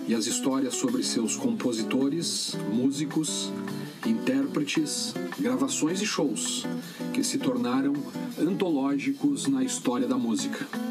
e 0.08 0.16
as 0.16 0.28
histórias 0.28 0.76
sobre 0.76 1.04
seus 1.04 1.36
compositores, 1.36 2.56
músicos, 2.74 3.52
intérpretes, 4.06 5.14
gravações 5.38 6.02
e 6.02 6.06
shows 6.06 6.66
que 7.12 7.22
se 7.22 7.38
tornaram 7.38 7.96
antológicos 8.40 9.46
na 9.48 9.62
história 9.62 10.08
da 10.08 10.18
música. 10.18 10.85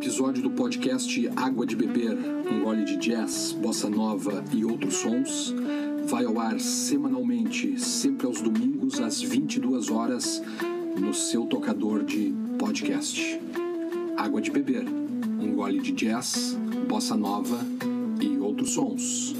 Episódio 0.00 0.42
do 0.42 0.50
podcast 0.52 1.30
Água 1.36 1.66
de 1.66 1.76
Beber, 1.76 2.16
um 2.50 2.64
gole 2.64 2.86
de 2.86 2.96
jazz, 2.96 3.52
bossa 3.52 3.90
nova 3.90 4.42
e 4.50 4.64
outros 4.64 4.94
sons, 4.94 5.54
vai 6.06 6.24
ao 6.24 6.40
ar 6.40 6.58
semanalmente, 6.58 7.78
sempre 7.78 8.26
aos 8.26 8.40
domingos 8.40 8.98
às 8.98 9.20
22 9.20 9.90
horas, 9.90 10.42
no 10.98 11.12
seu 11.12 11.44
tocador 11.44 12.02
de 12.02 12.32
podcast. 12.58 13.38
Água 14.16 14.40
de 14.40 14.50
Beber, 14.50 14.86
um 15.38 15.54
gole 15.54 15.80
de 15.80 15.92
jazz, 15.92 16.58
bossa 16.88 17.14
nova 17.14 17.58
e 18.22 18.38
outros 18.38 18.70
sons. 18.70 19.39